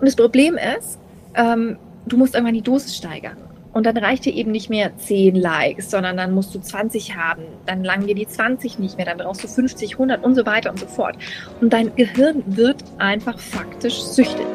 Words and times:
Und 0.00 0.06
das 0.06 0.16
Problem 0.16 0.58
ist, 0.78 0.98
ähm, 1.34 1.76
du 2.06 2.16
musst 2.16 2.34
irgendwann 2.34 2.54
die 2.54 2.62
Dosis 2.62 2.96
steigern. 2.96 3.36
Und 3.72 3.86
dann 3.86 3.96
reicht 3.96 4.24
dir 4.24 4.34
eben 4.34 4.50
nicht 4.50 4.68
mehr 4.68 4.96
10 4.96 5.36
Likes, 5.36 5.90
sondern 5.90 6.16
dann 6.16 6.32
musst 6.32 6.52
du 6.54 6.58
20 6.58 7.14
haben. 7.14 7.44
Dann 7.66 7.84
langen 7.84 8.06
dir 8.08 8.16
die 8.16 8.26
20 8.26 8.80
nicht 8.80 8.96
mehr. 8.96 9.06
Dann 9.06 9.18
brauchst 9.18 9.44
du 9.44 9.48
50, 9.48 9.92
100 9.92 10.24
und 10.24 10.34
so 10.34 10.44
weiter 10.44 10.70
und 10.70 10.80
so 10.80 10.86
fort. 10.86 11.16
Und 11.60 11.72
dein 11.72 11.94
Gehirn 11.94 12.42
wird 12.46 12.82
einfach 12.98 13.38
faktisch 13.38 14.00
süchtig. 14.00 14.46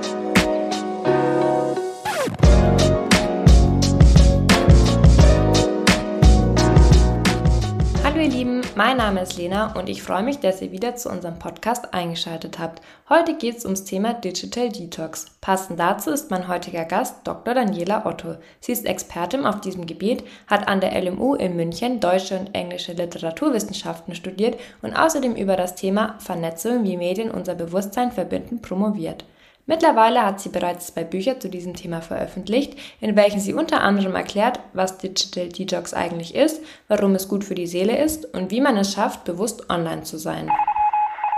Mein 8.76 8.98
Name 8.98 9.22
ist 9.22 9.38
Lena 9.38 9.74
und 9.78 9.88
ich 9.88 10.04
freue 10.04 10.24
mich, 10.24 10.40
dass 10.40 10.62
ihr 10.62 10.72
wieder 10.72 10.96
zu 10.96 11.10
unserem 11.10 11.40
Podcast 11.40 11.94
eingeschaltet 11.94 12.60
habt. 12.60 12.82
Heute 13.08 13.36
geht 13.36 13.58
es 13.58 13.64
ums 13.64 13.86
Thema 13.86 14.14
Digital 14.14 14.70
Detox. 14.70 15.28
Passend 15.40 15.80
dazu 15.80 16.12
ist 16.12 16.30
mein 16.30 16.50
heutiger 16.50 16.84
Gast 16.84 17.26
Dr. 17.26 17.54
Daniela 17.54 18.06
Otto. 18.06 18.36
Sie 18.60 18.74
ist 18.74 18.86
Expertin 18.86 19.46
auf 19.46 19.62
diesem 19.62 19.86
Gebiet, 19.86 20.26
hat 20.48 20.68
an 20.68 20.82
der 20.82 21.00
LMU 21.02 21.36
in 21.36 21.56
München 21.56 22.02
deutsche 22.02 22.38
und 22.38 22.54
englische 22.54 22.94
Literaturwissenschaften 22.94 24.14
studiert 24.14 24.60
und 24.82 24.94
außerdem 24.94 25.36
über 25.36 25.56
das 25.56 25.76
Thema 25.76 26.16
Vernetzung, 26.20 26.84
wie 26.84 26.98
Medien 26.98 27.32
unser 27.32 27.56
Bewusstsein 27.56 28.12
verbinden, 28.12 28.62
promoviert. 28.62 29.24
Mittlerweile 29.68 30.24
hat 30.24 30.40
sie 30.40 30.50
bereits 30.50 30.88
zwei 30.88 31.04
Bücher 31.04 31.40
zu 31.40 31.50
diesem 31.50 31.74
Thema 31.74 32.02
veröffentlicht, 32.02 32.78
in 33.02 33.16
welchen 33.16 33.40
sie 33.40 33.56
unter 33.56 33.82
anderem 33.82 34.14
erklärt, 34.16 34.60
was 34.74 35.00
Digital 35.00 35.50
Detox 35.50 35.92
eigentlich 35.96 36.36
ist, 36.36 36.62
warum 36.88 37.16
es 37.16 37.28
gut 37.28 37.44
für 37.44 37.56
die 37.56 37.66
Seele 37.66 37.98
ist 37.98 38.32
und 38.32 38.52
wie 38.52 38.62
man 38.62 38.78
es 38.78 38.94
schafft, 38.94 39.24
bewusst 39.24 39.68
online 39.72 40.04
zu 40.04 40.18
sein. 40.18 40.52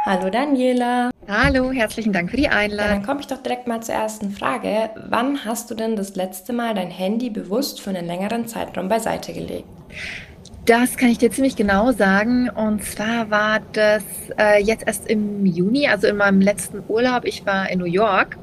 Hallo 0.03 0.30
Daniela. 0.30 1.09
Hallo, 1.26 1.72
herzlichen 1.72 2.12
Dank 2.12 2.31
für 2.31 2.38
die 2.38 2.50
Einladung. 2.50 2.86
Ja, 2.86 2.95
dann 2.95 3.05
komme 3.05 3.22
ich 3.22 3.27
doch 3.27 3.41
direkt 3.41 3.67
mal 3.67 3.81
zur 3.81 3.95
ersten 3.95 4.31
Frage. 4.31 4.89
Wann 5.08 5.45
hast 5.45 5.72
du 5.72 5.75
denn 5.75 5.95
das 5.95 6.16
letzte 6.16 6.52
Mal 6.52 6.75
dein 6.75 6.91
Handy 6.91 7.30
bewusst 7.30 7.80
für 7.80 7.92
einen 7.92 8.08
längeren 8.08 8.45
Zeitraum 8.48 8.89
beiseite 8.89 9.31
gelegt? 9.31 9.67
Das 10.68 10.98
kann 10.98 11.08
ich 11.08 11.18
dir 11.18 11.32
ziemlich 11.32 11.56
genau 11.56 11.94
sagen. 11.94 12.50
Und 12.50 12.84
zwar 12.84 13.32
war 13.32 13.62
das 13.72 14.04
äh, 14.38 14.62
jetzt 14.62 14.86
erst 14.86 15.10
im 15.10 15.46
Juni, 15.46 15.88
also 15.88 16.08
in 16.08 16.18
meinem 16.18 16.42
letzten 16.42 16.84
Urlaub. 16.90 17.23
Ich 17.23 17.46
war 17.46 17.70
in 17.70 17.80
New 17.80 17.86
York 17.86 18.38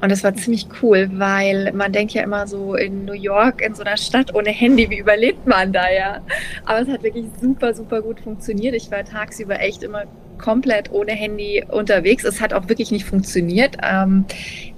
und 0.00 0.10
das 0.10 0.24
war 0.24 0.34
ziemlich 0.34 0.66
cool, 0.82 1.08
weil 1.12 1.70
man 1.72 1.92
denkt 1.92 2.14
ja 2.14 2.24
immer 2.24 2.48
so 2.48 2.74
in 2.74 3.04
New 3.04 3.12
York, 3.12 3.62
in 3.62 3.76
so 3.76 3.84
einer 3.84 3.96
Stadt 3.96 4.34
ohne 4.34 4.50
Handy, 4.50 4.90
wie 4.90 4.98
überlebt 4.98 5.46
man 5.46 5.72
da 5.72 5.88
ja? 5.88 6.20
Aber 6.64 6.80
es 6.80 6.88
hat 6.88 7.04
wirklich 7.04 7.26
super, 7.40 7.72
super 7.72 8.02
gut 8.02 8.18
funktioniert. 8.18 8.74
Ich 8.74 8.90
war 8.90 9.04
tagsüber 9.04 9.60
echt 9.60 9.84
immer 9.84 10.02
komplett 10.38 10.90
ohne 10.92 11.12
Handy 11.12 11.64
unterwegs. 11.68 12.24
Es 12.24 12.40
hat 12.40 12.52
auch 12.52 12.68
wirklich 12.68 12.90
nicht 12.90 13.04
funktioniert. 13.04 13.76
Ähm, 13.82 14.24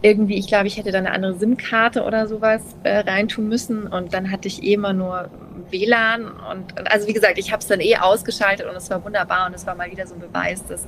irgendwie, 0.02 0.38
ich 0.38 0.48
glaube, 0.48 0.66
ich 0.66 0.76
hätte 0.76 0.90
da 0.90 0.98
eine 0.98 1.12
andere 1.12 1.34
SIM-Karte 1.38 2.04
oder 2.04 2.26
sowas 2.26 2.62
äh, 2.82 2.98
reintun 2.98 3.48
müssen 3.48 3.86
und 3.86 4.12
dann 4.14 4.30
hatte 4.30 4.48
ich 4.48 4.62
eh 4.62 4.74
immer 4.74 4.92
nur 4.92 5.30
WLAN 5.70 6.24
und 6.50 6.90
also 6.90 7.06
wie 7.06 7.12
gesagt, 7.12 7.38
ich 7.38 7.52
habe 7.52 7.60
es 7.60 7.66
dann 7.66 7.80
eh 7.80 7.96
ausgeschaltet 7.96 8.66
und 8.66 8.74
es 8.74 8.90
war 8.90 9.04
wunderbar 9.04 9.46
und 9.46 9.54
es 9.54 9.66
war 9.66 9.74
mal 9.74 9.90
wieder 9.90 10.06
so 10.06 10.14
ein 10.14 10.20
Beweis, 10.20 10.64
dass 10.66 10.86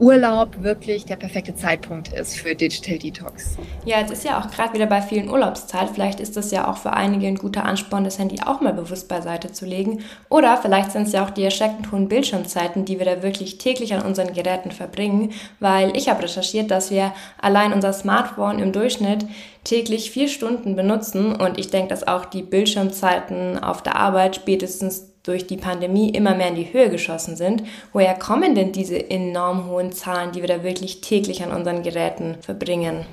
Urlaub 0.00 0.62
wirklich 0.62 1.04
der 1.04 1.14
perfekte 1.14 1.54
Zeitpunkt 1.54 2.12
ist 2.12 2.36
für 2.36 2.56
Digital 2.56 2.98
Detox. 2.98 3.56
Ja, 3.84 4.00
jetzt 4.00 4.10
ist 4.10 4.24
ja 4.24 4.40
auch 4.40 4.50
gerade 4.50 4.74
wieder 4.74 4.86
bei 4.86 5.00
vielen 5.00 5.30
Urlaubszeit. 5.30 5.90
Vielleicht 5.90 6.18
ist 6.18 6.36
das 6.36 6.50
ja 6.50 6.68
auch 6.68 6.78
für 6.78 6.92
einige 6.92 7.28
ein 7.28 7.36
guter 7.36 7.64
Ansporn, 7.64 8.02
das 8.02 8.18
Handy 8.18 8.40
auch 8.44 8.60
mal 8.60 8.72
bewusst 8.72 9.08
beiseite 9.08 9.52
zu 9.52 9.66
legen. 9.66 10.02
Oder 10.28 10.56
vielleicht 10.56 10.90
sind 10.90 11.06
es 11.06 11.12
ja 11.12 11.24
auch 11.24 11.30
die 11.30 11.44
erschreckend 11.44 11.92
hohen 11.92 12.08
Bildschirmzeiten, 12.08 12.84
die 12.84 12.98
wir 12.98 13.06
da 13.06 13.22
wirklich 13.22 13.58
täglich 13.58 13.94
an 13.94 14.02
unseren 14.02 14.34
Geräten 14.34 14.72
verbringen. 14.72 15.32
Weil 15.60 15.96
ich 15.96 16.08
habe 16.08 16.24
recherchiert, 16.24 16.72
dass 16.72 16.90
wir 16.90 17.12
allein 17.40 17.72
unser 17.72 17.92
Smartphone 17.92 18.58
im 18.58 18.72
Durchschnitt 18.72 19.26
täglich 19.62 20.10
vier 20.10 20.26
Stunden 20.26 20.74
benutzen. 20.74 21.36
Und 21.36 21.56
ich 21.56 21.70
denke, 21.70 21.88
dass 21.88 22.06
auch 22.06 22.24
die 22.24 22.42
Bildschirmzeiten 22.42 23.62
auf 23.62 23.80
der 23.80 23.94
Arbeit 23.94 24.34
spätestens 24.34 25.13
durch 25.24 25.46
die 25.46 25.56
Pandemie 25.56 26.10
immer 26.10 26.34
mehr 26.34 26.48
in 26.48 26.54
die 26.54 26.72
Höhe 26.72 26.90
geschossen 26.90 27.34
sind. 27.34 27.64
Woher 27.92 28.14
kommen 28.14 28.54
denn 28.54 28.72
diese 28.72 29.10
enorm 29.10 29.66
hohen 29.66 29.90
Zahlen, 29.90 30.32
die 30.32 30.42
wir 30.42 30.48
da 30.48 30.62
wirklich 30.62 31.00
täglich 31.00 31.42
an 31.42 31.50
unseren 31.50 31.82
Geräten 31.82 32.36
verbringen? 32.40 33.06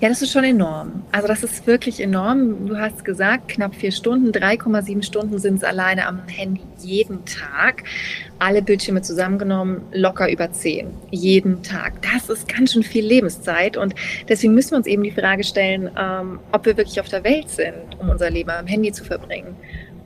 Ja, 0.00 0.08
das 0.08 0.20
ist 0.22 0.32
schon 0.32 0.44
enorm. 0.44 1.02
Also 1.12 1.28
das 1.28 1.42
ist 1.42 1.66
wirklich 1.66 2.00
enorm. 2.00 2.66
Du 2.66 2.76
hast 2.76 3.04
gesagt, 3.04 3.48
knapp 3.48 3.74
vier 3.74 3.92
Stunden, 3.92 4.30
3,7 4.30 5.02
Stunden 5.02 5.38
sind 5.38 5.56
es 5.56 5.64
alleine 5.64 6.06
am 6.06 6.26
Handy 6.28 6.62
jeden 6.78 7.24
Tag. 7.24 7.84
Alle 8.38 8.62
Bildschirme 8.62 9.02
zusammengenommen, 9.02 9.82
locker 9.92 10.30
über 10.30 10.52
zehn. 10.52 10.90
Jeden 11.10 11.62
Tag. 11.62 12.02
Das 12.02 12.28
ist 12.28 12.48
ganz 12.48 12.72
schön 12.72 12.82
viel 12.82 13.04
Lebenszeit. 13.04 13.76
Und 13.76 13.94
deswegen 14.28 14.54
müssen 14.54 14.72
wir 14.72 14.78
uns 14.78 14.86
eben 14.86 15.02
die 15.02 15.10
Frage 15.10 15.44
stellen, 15.44 15.90
ähm, 15.98 16.40
ob 16.52 16.66
wir 16.66 16.76
wirklich 16.76 17.00
auf 17.00 17.08
der 17.08 17.24
Welt 17.24 17.48
sind, 17.48 17.74
um 17.98 18.10
unser 18.10 18.30
Leben 18.30 18.50
am 18.50 18.66
Handy 18.66 18.92
zu 18.92 19.04
verbringen. 19.04 19.56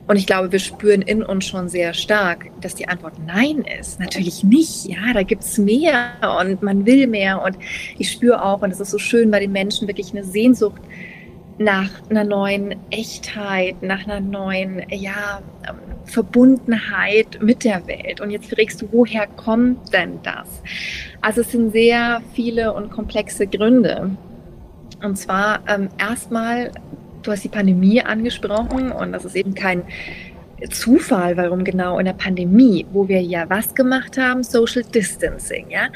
Und 0.06 0.17
ich 0.17 0.27
glaube, 0.27 0.53
wir 0.53 0.59
spüren 0.61 1.03
in 1.03 1.22
uns 1.22 1.47
schon 1.47 1.69
sehr 1.69 1.93
stark, 1.93 2.47
dass 2.61 2.75
die 2.75 2.89
Antwort 2.89 3.15
Nein 3.27 3.65
ist. 3.78 3.99
Natürlich 3.99 4.44
nicht. 4.44 4.87
Ja, 4.87 5.12
da 5.12 5.22
gibt's 5.22 5.59
mehr 5.59 6.12
und 6.41 6.62
man 6.62 6.87
will 6.87 7.06
mehr. 7.06 7.43
Und 7.43 7.56
ich 7.99 8.12
spüre 8.12 8.43
auch, 8.43 8.62
und 8.62 8.71
es 8.71 8.81
ist 8.81 8.91
so 8.91 8.99
schön 8.99 9.31
bei 9.31 9.41
den 9.41 9.53
Menschen, 9.53 9.89
wirklich 9.89 10.12
eine 10.12 10.25
Sehnsucht 10.25 10.81
nach 11.59 11.91
einer 12.09 12.25
neuen 12.25 12.77
Echtheit, 12.91 13.83
nach 13.83 14.06
einer 14.06 14.21
neuen, 14.21 14.83
ja, 14.91 15.41
Verbundenheit 16.05 17.39
mit 17.43 17.65
der 17.65 17.87
Welt. 17.87 18.21
Und 18.21 18.31
jetzt 18.31 18.55
fragst 18.55 18.81
du, 18.83 18.89
woher 18.93 19.27
kommt 19.27 19.93
denn 19.93 20.21
das? 20.22 20.62
Also 21.21 21.41
es 21.41 21.50
sind 21.50 21.72
sehr 21.72 22.22
viele 22.33 22.72
und 22.72 22.91
komplexe 22.91 23.47
Gründe. 23.47 24.11
Und 25.03 25.16
zwar 25.16 25.61
ähm, 25.69 25.89
erstmal 25.99 26.71
Du 27.27 27.33
hast 27.33 27.43
die 27.43 27.49
Pandemie 27.49 28.01
angesprochen 28.01 28.93
und 28.93 29.11
das 29.11 29.25
ist 29.25 29.35
eben 29.35 29.53
kein 29.53 29.83
Zufall, 30.71 31.37
warum 31.37 31.65
genau 31.65 31.99
in 31.99 32.07
der 32.07 32.13
Pandemie, 32.13 32.87
wo 32.93 33.09
wir 33.09 33.21
ja 33.21 33.45
was 33.51 33.75
gemacht 33.75 34.17
haben, 34.17 34.45
Social 34.45 34.85
Distancing, 34.85 35.67
ja, 35.69 35.89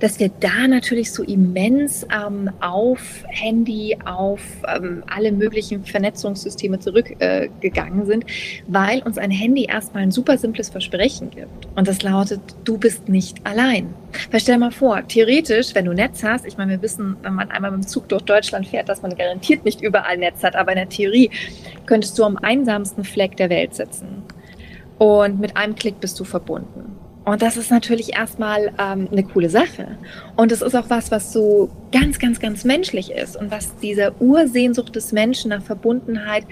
dass 0.00 0.18
wir 0.18 0.30
da 0.40 0.66
natürlich 0.66 1.12
so 1.12 1.22
immens 1.22 2.04
ähm, 2.04 2.50
auf 2.60 3.22
Handy, 3.28 3.98
auf 4.06 4.40
ähm, 4.66 5.04
alle 5.14 5.30
möglichen 5.30 5.84
Vernetzungssysteme 5.84 6.78
zurückgegangen 6.80 8.02
äh, 8.02 8.06
sind, 8.06 8.24
weil 8.66 9.02
uns 9.02 9.18
ein 9.18 9.30
Handy 9.30 9.66
erstmal 9.66 10.04
ein 10.04 10.10
super 10.10 10.38
simples 10.38 10.70
Versprechen 10.70 11.30
gibt. 11.30 11.68
Und 11.76 11.86
das 11.86 12.02
lautet, 12.02 12.40
du 12.64 12.78
bist 12.78 13.10
nicht 13.10 13.46
allein. 13.46 13.94
Weil 14.30 14.40
stell 14.40 14.58
mal 14.58 14.70
vor, 14.70 15.06
theoretisch, 15.06 15.74
wenn 15.74 15.84
du 15.84 15.92
Netz 15.92 16.22
hast, 16.22 16.46
ich 16.46 16.56
meine, 16.56 16.72
wir 16.72 16.82
wissen, 16.82 17.16
wenn 17.22 17.34
man 17.34 17.50
einmal 17.50 17.70
mit 17.70 17.84
dem 17.84 17.86
Zug 17.86 18.08
durch 18.08 18.22
Deutschland 18.22 18.66
fährt, 18.66 18.88
dass 18.88 19.02
man 19.02 19.14
garantiert 19.16 19.64
nicht 19.64 19.80
überall 19.80 20.16
Netz 20.16 20.42
hat, 20.42 20.56
aber 20.56 20.72
in 20.72 20.78
der 20.78 20.88
Theorie 20.88 21.30
könntest 21.86 22.18
du 22.18 22.24
am 22.24 22.36
einsamsten 22.36 23.04
Fleck 23.04 23.36
der 23.36 23.50
Welt 23.50 23.74
sitzen. 23.74 24.22
Und 24.98 25.38
mit 25.40 25.56
einem 25.56 25.74
Klick 25.74 26.00
bist 26.00 26.18
du 26.18 26.24
verbunden. 26.24 26.96
Und 27.24 27.42
das 27.42 27.58
ist 27.58 27.70
natürlich 27.70 28.14
erstmal 28.14 28.72
ähm, 28.78 29.06
eine 29.12 29.22
coole 29.22 29.50
Sache. 29.50 29.98
Und 30.36 30.50
es 30.50 30.62
ist 30.62 30.74
auch 30.74 30.88
was, 30.88 31.10
was 31.10 31.30
so 31.30 31.68
ganz, 31.92 32.18
ganz, 32.18 32.40
ganz 32.40 32.64
menschlich 32.64 33.10
ist 33.10 33.36
und 33.36 33.50
was 33.50 33.76
dieser 33.76 34.18
Ursehnsucht 34.18 34.96
des 34.96 35.12
Menschen 35.12 35.50
nach 35.50 35.62
Verbundenheit 35.62 36.44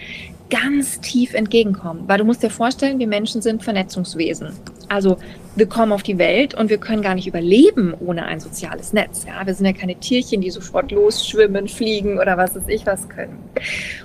ganz 0.51 1.01
tief 1.01 1.33
entgegenkommt. 1.33 2.03
Weil 2.09 2.19
du 2.19 2.25
musst 2.25 2.43
dir 2.43 2.51
vorstellen, 2.51 2.99
wir 2.99 3.07
Menschen 3.07 3.41
sind 3.41 3.65
Vernetzungswesen. 3.65 4.51
Also 4.89 5.19
wir 5.57 5.67
kommen 5.67 5.93
auf 5.93 6.03
die 6.03 6.19
Welt 6.19 6.55
und 6.55 6.69
wir 6.69 6.79
können 6.79 7.03
gar 7.03 7.15
nicht 7.15 7.27
überleben 7.27 7.95
ohne 8.01 8.27
ein 8.27 8.41
soziales 8.41 8.93
Netz. 8.93 9.25
Ja, 9.27 9.47
wir 9.47 9.55
sind 9.55 9.67
ja 9.67 9.73
keine 9.73 9.95
Tierchen, 9.95 10.41
die 10.41 10.51
sofort 10.51 10.93
losschwimmen, 10.93 11.67
fliegen 11.67 12.19
oder 12.19 12.37
was 12.37 12.55
weiß 12.55 12.69
ich 12.69 12.85
was 12.87 13.09
können. 13.09 13.39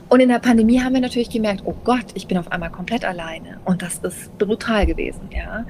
Und 0.10 0.22
in 0.22 0.30
der 0.30 0.40
Pandemie 0.40 0.80
haben 0.80 0.94
wir 0.94 1.02
natürlich 1.02 1.30
gemerkt, 1.30 1.62
oh 1.66 1.76
Gott, 1.84 2.06
ich 2.14 2.28
bin 2.28 2.38
auf 2.38 2.52
einmal 2.52 2.72
komplett 2.72 3.04
alleine. 3.04 3.60
Und 3.66 3.82
das 3.82 4.00
ist 4.00 4.38
brutal 4.38 4.86
gewesen. 4.86 5.30
Ja. 5.32 5.66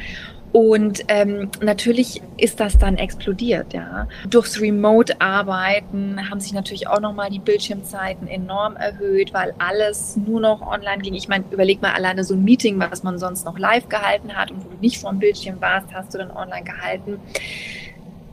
Und 0.54 1.06
ähm, 1.08 1.50
natürlich 1.62 2.22
ist 2.36 2.60
das 2.60 2.78
dann 2.78 2.98
explodiert, 2.98 3.74
ja. 3.74 4.08
Durchs 4.30 4.60
Remote-Arbeiten 4.60 6.30
haben 6.30 6.42
sich 6.42 6.52
natürlich 6.52 6.90
auch 6.90 7.00
nochmal 7.00 7.30
die 7.30 7.40
Bildschirmzeiten 7.40 8.28
enorm 8.28 8.76
erhöht, 8.76 9.34
weil 9.34 9.54
alles 9.60 10.18
nur 10.18 10.42
noch 10.42 10.62
online 10.62 11.02
ging. 11.02 11.14
Ich 11.14 11.30
meine, 11.30 11.46
überleg 11.52 11.82
mal 11.82 11.94
alleine 11.94 12.26
so 12.26 12.34
ein 12.34 12.44
Meeting, 12.44 12.80
was 12.80 13.02
man 13.04 13.18
sonst 13.18 13.46
noch 13.46 13.58
live 13.58 13.88
gehalten 13.88 14.36
hat 14.36 14.52
und 14.52 14.66
wo 14.66 14.70
du 14.70 14.78
nicht 14.82 15.00
vor 15.00 15.12
dem 15.12 15.20
Bildschirm 15.20 15.62
warst, 15.62 15.88
hast 15.94 16.14
du 16.14 16.18
dann 16.18 16.32
online 16.32 16.66
gehalten. 16.66 17.20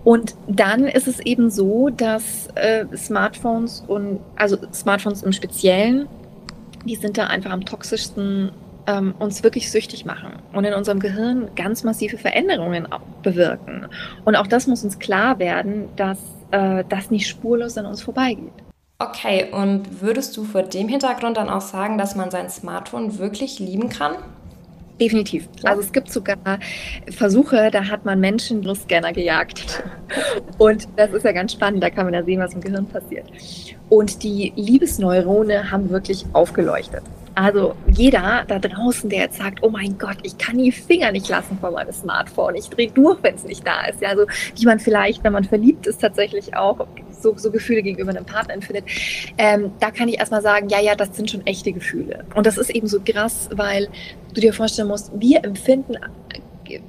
Und 0.02 0.34
dann 0.48 0.84
ist 0.84 1.06
es 1.06 1.20
eben 1.20 1.50
so, 1.50 1.90
dass 1.90 2.48
äh, 2.54 2.86
Smartphones 2.96 3.84
und 3.86 4.20
also 4.36 4.56
Smartphones 4.72 5.22
im 5.22 5.32
Speziellen, 5.32 6.08
die 6.84 6.96
sind 6.96 7.18
da 7.18 7.26
einfach 7.26 7.50
am 7.50 7.64
toxischsten 7.64 8.50
ähm, 8.88 9.14
uns 9.18 9.44
wirklich 9.44 9.70
süchtig 9.70 10.04
machen 10.04 10.32
und 10.52 10.64
in 10.64 10.72
unserem 10.72 10.98
Gehirn 10.98 11.50
ganz 11.54 11.84
massive 11.84 12.16
Veränderungen 12.16 12.88
bewirken. 13.22 13.86
Und 14.24 14.34
auch 14.34 14.46
das 14.46 14.66
muss 14.66 14.82
uns 14.82 14.98
klar 14.98 15.38
werden, 15.38 15.90
dass 15.96 16.18
äh, 16.50 16.84
das 16.88 17.10
nicht 17.10 17.28
spurlos 17.28 17.76
an 17.76 17.86
uns 17.86 18.02
vorbeigeht. 18.02 18.52
Okay, 18.98 19.46
und 19.52 20.00
würdest 20.00 20.36
du 20.36 20.42
vor 20.42 20.62
dem 20.62 20.88
Hintergrund 20.88 21.36
dann 21.36 21.50
auch 21.50 21.60
sagen, 21.60 21.98
dass 21.98 22.16
man 22.16 22.32
sein 22.32 22.48
Smartphone 22.48 23.18
wirklich 23.18 23.60
lieben 23.60 23.90
kann? 23.90 24.16
Definitiv. 25.00 25.48
Also 25.62 25.82
es 25.82 25.92
gibt 25.92 26.10
sogar 26.10 26.36
Versuche, 27.08 27.70
da 27.70 27.84
hat 27.84 28.04
man 28.04 28.18
Menschen 28.18 28.64
Scanner 28.74 29.12
gejagt. 29.12 29.84
Und 30.58 30.88
das 30.96 31.12
ist 31.12 31.24
ja 31.24 31.30
ganz 31.30 31.52
spannend, 31.52 31.84
da 31.84 31.90
kann 31.90 32.06
man 32.06 32.14
ja 32.14 32.24
sehen, 32.24 32.40
was 32.40 32.54
im 32.54 32.60
Gehirn 32.60 32.86
passiert. 32.86 33.26
Und 33.88 34.24
die 34.24 34.52
Liebesneurone 34.56 35.70
haben 35.70 35.90
wirklich 35.90 36.26
aufgeleuchtet. 36.32 37.04
Also 37.40 37.76
jeder 37.86 38.44
da 38.48 38.58
draußen, 38.58 39.08
der 39.08 39.20
jetzt 39.20 39.38
sagt, 39.38 39.62
oh 39.62 39.70
mein 39.70 39.96
Gott, 39.96 40.16
ich 40.24 40.36
kann 40.38 40.58
die 40.58 40.72
Finger 40.72 41.12
nicht 41.12 41.28
lassen 41.28 41.56
von 41.60 41.72
meinem 41.72 41.92
Smartphone, 41.92 42.56
ich 42.56 42.68
drehe 42.68 42.90
durch, 42.90 43.22
wenn 43.22 43.36
es 43.36 43.44
nicht 43.44 43.64
da 43.64 43.86
ist. 43.86 44.02
Ja, 44.02 44.08
also 44.08 44.26
wie 44.56 44.64
man 44.64 44.80
vielleicht, 44.80 45.22
wenn 45.22 45.32
man 45.32 45.44
verliebt 45.44 45.86
ist, 45.86 46.00
tatsächlich 46.00 46.56
auch 46.56 46.88
so, 47.12 47.38
so 47.38 47.52
Gefühle 47.52 47.82
gegenüber 47.82 48.10
einem 48.10 48.24
Partner 48.24 48.54
empfindet. 48.54 48.86
Ähm, 49.38 49.70
da 49.78 49.92
kann 49.92 50.08
ich 50.08 50.18
erstmal 50.18 50.42
sagen, 50.42 50.68
ja, 50.68 50.80
ja, 50.80 50.96
das 50.96 51.14
sind 51.16 51.30
schon 51.30 51.46
echte 51.46 51.70
Gefühle. 51.70 52.24
Und 52.34 52.44
das 52.44 52.58
ist 52.58 52.70
eben 52.70 52.88
so 52.88 52.98
krass, 53.04 53.48
weil 53.52 53.86
du 54.34 54.40
dir 54.40 54.52
vorstellen 54.52 54.88
musst, 54.88 55.12
wir 55.14 55.44
empfinden 55.44 55.94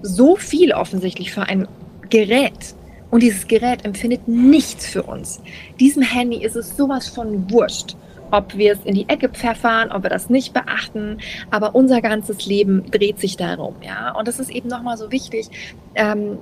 so 0.02 0.36
viel 0.36 0.74
offensichtlich 0.74 1.32
für 1.32 1.44
ein 1.44 1.68
Gerät. 2.10 2.74
Und 3.12 3.22
dieses 3.22 3.48
Gerät 3.48 3.86
empfindet 3.86 4.28
nichts 4.28 4.88
für 4.88 5.04
uns. 5.04 5.42
Diesem 5.80 6.02
Handy 6.02 6.44
ist 6.44 6.56
es 6.56 6.76
sowas 6.76 7.08
von 7.08 7.52
wurscht 7.52 7.96
ob 8.32 8.58
wir 8.58 8.74
es 8.74 8.80
in 8.84 8.96
die 8.96 9.08
Ecke 9.10 9.30
pfeffern, 9.30 9.92
ob 9.92 10.04
wir 10.04 10.10
das 10.10 10.30
nicht 10.30 10.54
beachten, 10.54 11.18
aber 11.52 11.76
unser 11.76 12.02
ganzes 12.02 12.46
Leben 12.46 12.90
dreht 12.92 13.20
sich 13.20 13.38
darum, 13.38 13.76
ja. 13.82 14.12
Und 14.18 14.28
das 14.28 14.40
ist 14.40 14.50
eben 14.50 14.70
nochmal 14.70 14.98
so 14.98 15.12
wichtig, 15.12 15.50
ähm, 15.96 16.38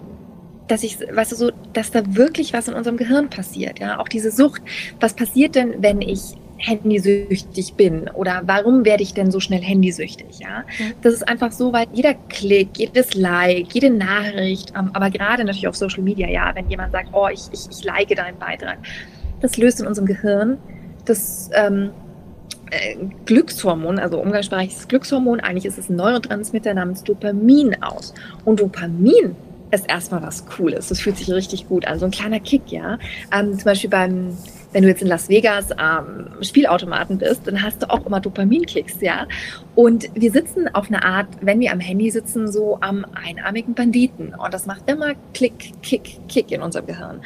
dass 0.67 0.83
ich, 0.83 0.99
weißt 0.99 1.31
du, 1.31 1.35
so, 1.35 1.51
dass 1.73 1.91
da 1.91 2.01
wirklich 2.15 2.53
was 2.53 2.67
in 2.67 2.73
unserem 2.73 2.97
Gehirn 2.97 3.29
passiert, 3.29 3.79
ja. 3.79 3.99
Auch 3.99 4.07
diese 4.07 4.31
Sucht. 4.31 4.61
Was 4.99 5.13
passiert 5.13 5.55
denn, 5.55 5.75
wenn 5.79 6.01
ich 6.01 6.35
handysüchtig 6.59 7.75
bin 7.75 8.09
oder 8.09 8.41
warum 8.45 8.83
werde 8.83 9.03
ich 9.03 9.13
denn 9.13 9.29
so 9.29 9.39
schnell 9.39 9.61
handysüchtig, 9.61 10.39
ja? 10.39 10.63
Mhm. 10.79 10.93
Das 11.01 11.13
ist 11.13 11.27
einfach 11.27 11.51
so, 11.51 11.71
weil 11.71 11.85
jeder 11.93 12.15
Klick, 12.29 12.69
jedes 12.77 13.13
Like, 13.13 13.73
jede 13.73 13.89
Nachricht, 13.89 14.73
ähm, 14.77 14.89
aber 14.93 15.09
gerade 15.09 15.43
natürlich 15.43 15.67
auf 15.67 15.75
Social 15.75 16.03
Media, 16.03 16.27
ja, 16.27 16.51
wenn 16.55 16.69
jemand 16.69 16.91
sagt, 16.91 17.09
oh, 17.13 17.27
ich, 17.31 17.41
ich, 17.51 17.67
ich 17.69 17.83
like 17.83 18.09
deinen 18.15 18.39
Beitrag, 18.39 18.79
das 19.39 19.57
löst 19.57 19.79
in 19.79 19.87
unserem 19.87 20.07
Gehirn 20.07 20.57
das 21.09 21.49
ähm, 21.53 21.91
äh, 22.71 22.95
Glückshormon, 23.25 23.99
also 23.99 24.19
umgangssprachliches 24.19 24.87
Glückshormon, 24.87 25.39
eigentlich 25.39 25.65
ist 25.65 25.77
es 25.77 25.89
ein 25.89 25.95
Neurotransmitter 25.95 26.73
namens 26.73 27.03
Dopamin 27.03 27.81
aus. 27.81 28.13
Und 28.45 28.59
Dopamin 28.59 29.35
ist 29.71 29.89
erstmal 29.89 30.21
was 30.21 30.45
Cooles. 30.45 30.87
Das 30.87 30.99
fühlt 31.01 31.17
sich 31.17 31.29
richtig 31.29 31.67
gut 31.67 31.85
an. 31.87 31.99
So 31.99 32.05
ein 32.05 32.11
kleiner 32.11 32.39
Kick, 32.39 32.71
ja. 32.71 32.97
Ähm, 33.33 33.53
zum 33.53 33.65
Beispiel 33.65 33.89
beim, 33.89 34.37
wenn 34.71 34.83
du 34.83 34.89
jetzt 34.89 35.01
in 35.01 35.07
Las 35.07 35.27
Vegas 35.29 35.71
am 35.73 36.27
ähm, 36.37 36.43
Spielautomaten 36.43 37.17
bist, 37.17 37.41
dann 37.45 37.61
hast 37.61 37.83
du 37.83 37.89
auch 37.89 38.05
immer 38.05 38.19
Dopaminkicks, 38.19 39.01
ja. 39.01 39.27
Und 39.75 40.09
wir 40.13 40.31
sitzen 40.31 40.73
auf 40.73 40.87
eine 40.87 41.03
Art, 41.03 41.27
wenn 41.41 41.59
wir 41.59 41.71
am 41.71 41.79
Handy 41.79 42.09
sitzen, 42.11 42.51
so 42.51 42.77
am 42.81 43.05
einarmigen 43.13 43.73
Banditen. 43.73 44.33
Und 44.33 44.53
das 44.53 44.65
macht 44.65 44.89
immer 44.89 45.13
Klick, 45.33 45.73
Kick, 45.81 46.19
Kick 46.29 46.51
in 46.51 46.61
unserem 46.61 46.85
Gehirn. 46.85 47.17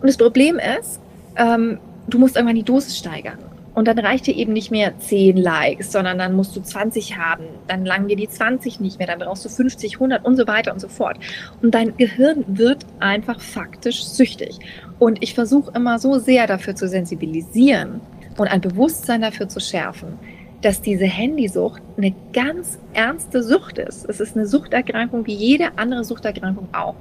Und 0.00 0.08
das 0.08 0.16
Problem 0.16 0.58
ist, 0.58 1.00
ähm, 1.36 1.78
du 2.08 2.18
musst 2.18 2.36
irgendwann 2.36 2.56
die 2.56 2.62
Dosis 2.62 2.98
steigern. 2.98 3.38
Und 3.74 3.88
dann 3.88 3.98
reicht 3.98 4.26
dir 4.26 4.36
eben 4.36 4.52
nicht 4.52 4.70
mehr 4.70 4.98
10 4.98 5.38
Likes, 5.38 5.92
sondern 5.92 6.18
dann 6.18 6.34
musst 6.34 6.54
du 6.54 6.60
20 6.60 7.16
haben. 7.16 7.44
Dann 7.68 7.86
langen 7.86 8.08
dir 8.08 8.16
die 8.16 8.28
20 8.28 8.80
nicht 8.80 8.98
mehr. 8.98 9.06
Dann 9.06 9.18
brauchst 9.18 9.44
du 9.46 9.48
50, 9.48 9.94
100 9.94 10.24
und 10.26 10.36
so 10.36 10.46
weiter 10.46 10.72
und 10.72 10.78
so 10.78 10.88
fort. 10.88 11.18
Und 11.62 11.74
dein 11.74 11.96
Gehirn 11.96 12.44
wird 12.46 12.84
einfach 13.00 13.40
faktisch 13.40 14.04
süchtig. 14.04 14.58
Und 14.98 15.22
ich 15.22 15.32
versuche 15.34 15.72
immer 15.74 15.98
so 15.98 16.18
sehr 16.18 16.46
dafür 16.46 16.74
zu 16.74 16.86
sensibilisieren 16.86 18.00
und 18.36 18.48
ein 18.48 18.60
Bewusstsein 18.60 19.22
dafür 19.22 19.48
zu 19.48 19.60
schärfen, 19.60 20.18
dass 20.62 20.80
diese 20.80 21.04
Handysucht 21.04 21.82
eine 21.96 22.14
ganz 22.32 22.78
ernste 22.94 23.42
Sucht 23.42 23.78
ist. 23.78 24.08
Es 24.08 24.20
ist 24.20 24.36
eine 24.36 24.46
Suchterkrankung 24.46 25.26
wie 25.26 25.34
jede 25.34 25.76
andere 25.76 26.04
Suchterkrankung 26.04 26.68
auch. 26.72 26.94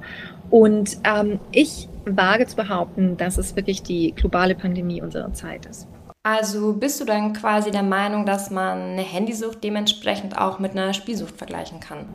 Und 0.49 0.97
ähm, 1.03 1.39
ich 1.51 1.87
wage 2.05 2.45
zu 2.47 2.55
behaupten, 2.55 3.15
dass 3.17 3.37
es 3.37 3.55
wirklich 3.55 3.83
die 3.83 4.13
globale 4.13 4.55
Pandemie 4.55 5.01
unserer 5.01 5.33
Zeit 5.33 5.65
ist. 5.65 5.87
Also 6.23 6.73
bist 6.73 6.99
du 7.01 7.05
dann 7.05 7.33
quasi 7.33 7.71
der 7.71 7.83
Meinung, 7.83 8.25
dass 8.25 8.51
man 8.51 8.79
eine 8.79 9.01
Handysucht 9.01 9.63
dementsprechend 9.63 10.37
auch 10.37 10.59
mit 10.59 10.71
einer 10.71 10.93
Spielsucht 10.93 11.37
vergleichen 11.37 11.79
kann? 11.79 12.05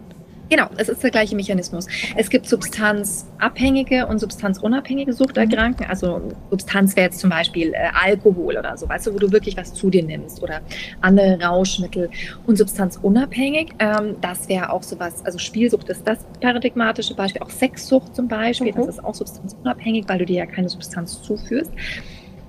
Genau, 0.49 0.67
es 0.77 0.89
ist 0.89 1.03
der 1.03 1.11
gleiche 1.11 1.35
Mechanismus. 1.35 1.87
Es 2.17 2.31
gibt 2.31 2.47
substanzabhängige 2.47 4.07
und 4.07 4.21
substanzunabhängige 4.21 5.13
Suchterkrankungen. 5.13 5.91
Also 5.91 6.21
Substanz 6.51 6.95
wäre 6.95 7.07
jetzt 7.07 7.19
zum 7.19 7.31
Beispiel 7.31 7.73
äh, 7.75 7.89
Alkohol 7.93 8.57
oder 8.57 8.77
so, 8.77 8.89
weißt 8.89 9.09
du, 9.09 9.15
wo 9.15 9.19
du 9.19 9.33
wirklich 9.33 9.57
was 9.57 9.75
zu 9.75 9.91
dir 9.91 10.05
nimmst 10.05 10.43
oder 10.43 10.61
andere 11.01 11.41
Rauschmittel. 11.43 12.11
Und 12.47 12.59
substanzunabhängig, 12.59 13.75
ähm, 13.81 14.17
das 14.21 14.49
wäre 14.49 14.71
auch 14.71 14.83
sowas, 14.83 15.25
also 15.25 15.39
Spielsucht 15.39 15.89
ist 15.89 16.07
das 16.07 16.19
paradigmatische 16.41 17.15
Beispiel, 17.15 17.43
auch 17.43 17.51
Sexsucht 17.51 18.15
zum 18.15 18.29
Beispiel, 18.29 18.73
mhm. 18.73 18.77
das 18.77 18.89
ist 18.89 19.05
auch 19.05 19.15
substanzunabhängig, 19.15 20.05
weil 20.09 20.19
du 20.19 20.27
dir 20.27 20.37
ja 20.37 20.47
keine 20.47 20.69
Substanz 20.69 21.23
zuführst. 21.23 21.73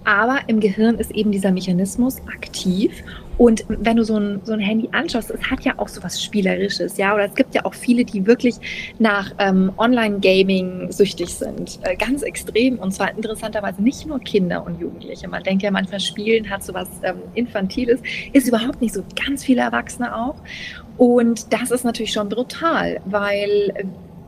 Aber 0.03 0.39
im 0.47 0.59
Gehirn 0.59 0.99
ist 0.99 1.11
eben 1.11 1.31
dieser 1.31 1.51
Mechanismus 1.51 2.21
aktiv. 2.27 3.03
Und 3.37 3.65
wenn 3.67 3.97
du 3.97 4.03
so 4.03 4.17
ein, 4.17 4.41
so 4.43 4.53
ein 4.53 4.59
Handy 4.59 4.89
anschaust, 4.91 5.29
es 5.29 5.41
hat 5.49 5.63
ja 5.63 5.73
auch 5.77 5.87
so 5.87 6.03
was 6.03 6.23
Spielerisches, 6.23 6.97
ja. 6.97 7.13
Oder 7.13 7.25
es 7.25 7.35
gibt 7.35 7.53
ja 7.53 7.65
auch 7.65 7.73
viele, 7.73 8.03
die 8.03 8.25
wirklich 8.25 8.55
nach 8.99 9.31
ähm, 9.39 9.71
Online-Gaming 9.77 10.91
süchtig 10.91 11.33
sind. 11.33 11.79
Äh, 11.83 11.95
ganz 11.95 12.23
extrem. 12.23 12.79
Und 12.79 12.93
zwar 12.93 13.15
interessanterweise 13.15 13.81
nicht 13.81 14.05
nur 14.05 14.19
Kinder 14.19 14.65
und 14.65 14.79
Jugendliche. 14.79 15.27
Man 15.27 15.43
denkt 15.43 15.63
ja 15.63 15.71
manchmal, 15.71 15.99
Spielen 15.99 16.49
hat 16.49 16.63
so 16.63 16.73
was 16.73 16.89
ähm, 17.03 17.17
Infantiles. 17.35 18.01
Ist 18.33 18.47
überhaupt 18.47 18.81
nicht 18.81 18.93
so. 18.93 19.03
Ganz 19.15 19.43
viele 19.43 19.61
Erwachsene 19.61 20.15
auch. 20.15 20.35
Und 20.97 21.53
das 21.53 21.69
ist 21.69 21.85
natürlich 21.85 22.11
schon 22.11 22.29
brutal, 22.29 22.99
weil 23.05 23.71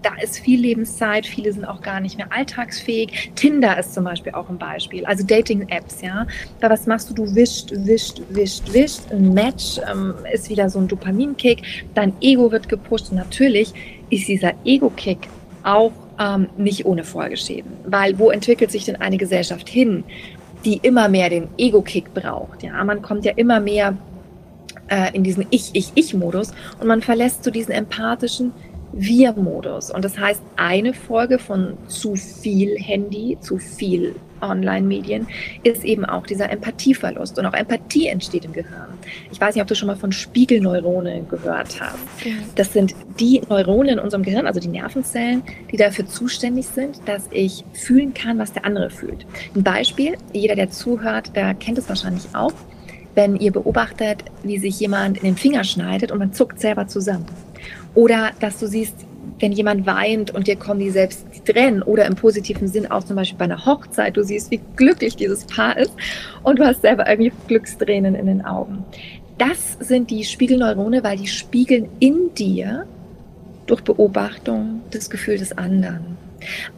da 0.01 0.11
ist 0.21 0.39
viel 0.39 0.59
Lebenszeit, 0.61 1.25
viele 1.25 1.51
sind 1.51 1.65
auch 1.65 1.81
gar 1.81 1.99
nicht 1.99 2.17
mehr 2.17 2.31
alltagsfähig. 2.31 3.31
Tinder 3.35 3.77
ist 3.77 3.93
zum 3.93 4.05
Beispiel 4.05 4.33
auch 4.33 4.49
ein 4.49 4.57
Beispiel, 4.57 5.05
also 5.05 5.25
Dating-Apps, 5.25 6.01
ja. 6.01 6.25
Da 6.59 6.69
was 6.69 6.87
machst 6.87 7.09
du? 7.09 7.13
Du 7.13 7.35
wischt, 7.35 7.71
wischt, 7.71 8.21
wischt, 8.29 8.73
wischt. 8.73 9.11
Ein 9.11 9.33
Match 9.33 9.79
ähm, 9.91 10.15
ist 10.31 10.49
wieder 10.49 10.69
so 10.69 10.79
ein 10.79 10.87
Dopaminkick, 10.87 11.61
dein 11.93 12.13
Ego 12.21 12.51
wird 12.51 12.69
gepusht 12.69 13.11
und 13.11 13.17
natürlich 13.17 13.73
ist 14.09 14.27
dieser 14.27 14.53
Ego-Kick 14.63 15.27
auch 15.63 15.91
ähm, 16.19 16.47
nicht 16.57 16.85
ohne 16.85 17.03
Folgeschäden, 17.03 17.71
weil 17.85 18.17
wo 18.17 18.31
entwickelt 18.31 18.71
sich 18.71 18.85
denn 18.85 18.95
eine 18.97 19.17
Gesellschaft 19.17 19.67
hin, 19.69 20.03
die 20.65 20.79
immer 20.81 21.09
mehr 21.09 21.29
den 21.29 21.47
Ego-Kick 21.57 22.13
braucht? 22.13 22.63
Ja, 22.63 22.83
man 22.83 23.01
kommt 23.01 23.25
ja 23.25 23.33
immer 23.35 23.59
mehr 23.59 23.97
äh, 24.87 25.15
in 25.15 25.23
diesen 25.23 25.45
Ich-Ich-Ich-Modus 25.49 26.51
und 26.79 26.87
man 26.87 27.01
verlässt 27.01 27.43
so 27.43 27.51
diesen 27.51 27.71
empathischen 27.71 28.53
wir-Modus. 28.93 29.91
Und 29.91 30.03
das 30.05 30.17
heißt, 30.17 30.41
eine 30.55 30.93
Folge 30.93 31.39
von 31.39 31.77
zu 31.87 32.15
viel 32.15 32.77
Handy, 32.77 33.37
zu 33.41 33.57
viel 33.57 34.15
Online-Medien 34.41 35.27
ist 35.63 35.83
eben 35.83 36.05
auch 36.05 36.25
dieser 36.25 36.49
Empathieverlust. 36.49 37.37
Und 37.39 37.45
auch 37.45 37.53
Empathie 37.53 38.07
entsteht 38.07 38.45
im 38.45 38.53
Gehirn. 38.53 38.87
Ich 39.31 39.39
weiß 39.39 39.55
nicht, 39.55 39.61
ob 39.61 39.67
du 39.67 39.75
schon 39.75 39.87
mal 39.87 39.95
von 39.95 40.11
Spiegelneuronen 40.11 41.27
gehört 41.27 41.79
hast. 41.79 41.97
Das 42.55 42.73
sind 42.73 42.95
die 43.19 43.41
Neuronen 43.49 43.93
in 43.93 43.99
unserem 43.99 44.23
Gehirn, 44.23 44.47
also 44.47 44.59
die 44.59 44.67
Nervenzellen, 44.67 45.43
die 45.71 45.77
dafür 45.77 46.05
zuständig 46.05 46.67
sind, 46.67 47.01
dass 47.05 47.23
ich 47.31 47.63
fühlen 47.73 48.13
kann, 48.13 48.37
was 48.37 48.53
der 48.53 48.65
andere 48.65 48.89
fühlt. 48.89 49.25
Ein 49.55 49.63
Beispiel, 49.63 50.15
jeder, 50.33 50.55
der 50.55 50.69
zuhört, 50.69 51.35
der 51.35 51.53
kennt 51.53 51.77
es 51.77 51.89
wahrscheinlich 51.89 52.27
auch, 52.33 52.53
wenn 53.15 53.35
ihr 53.35 53.51
beobachtet, 53.51 54.23
wie 54.43 54.57
sich 54.59 54.79
jemand 54.79 55.17
in 55.17 55.23
den 55.23 55.37
Finger 55.37 55.63
schneidet 55.63 56.11
und 56.11 56.19
man 56.19 56.33
zuckt 56.33 56.59
selber 56.59 56.87
zusammen. 56.87 57.25
Oder 57.95 58.31
dass 58.39 58.59
du 58.59 58.67
siehst, 58.67 58.95
wenn 59.39 59.51
jemand 59.51 59.85
weint 59.85 60.31
und 60.31 60.47
dir 60.47 60.55
kommen 60.55 60.79
die 60.79 60.89
selbst 60.89 61.25
die 61.35 61.51
Tränen 61.51 61.81
oder 61.81 62.05
im 62.05 62.15
positiven 62.15 62.67
Sinn 62.67 62.89
auch 62.89 63.03
zum 63.03 63.15
Beispiel 63.15 63.37
bei 63.37 63.45
einer 63.45 63.65
Hochzeit, 63.65 64.17
du 64.17 64.23
siehst, 64.23 64.51
wie 64.51 64.61
glücklich 64.75 65.15
dieses 65.15 65.45
Paar 65.45 65.77
ist 65.77 65.93
und 66.43 66.59
du 66.59 66.65
hast 66.65 66.81
selber 66.81 67.09
irgendwie 67.09 67.31
Glückstränen 67.47 68.15
in 68.15 68.25
den 68.25 68.45
Augen. 68.45 68.83
Das 69.37 69.77
sind 69.79 70.09
die 70.09 70.25
Spiegelneurone, 70.25 71.03
weil 71.03 71.17
die 71.17 71.27
spiegeln 71.27 71.87
in 71.99 72.33
dir 72.33 72.85
durch 73.67 73.81
Beobachtung 73.81 74.81
das 74.91 75.09
Gefühl 75.09 75.37
des 75.37 75.57
anderen. 75.57 76.17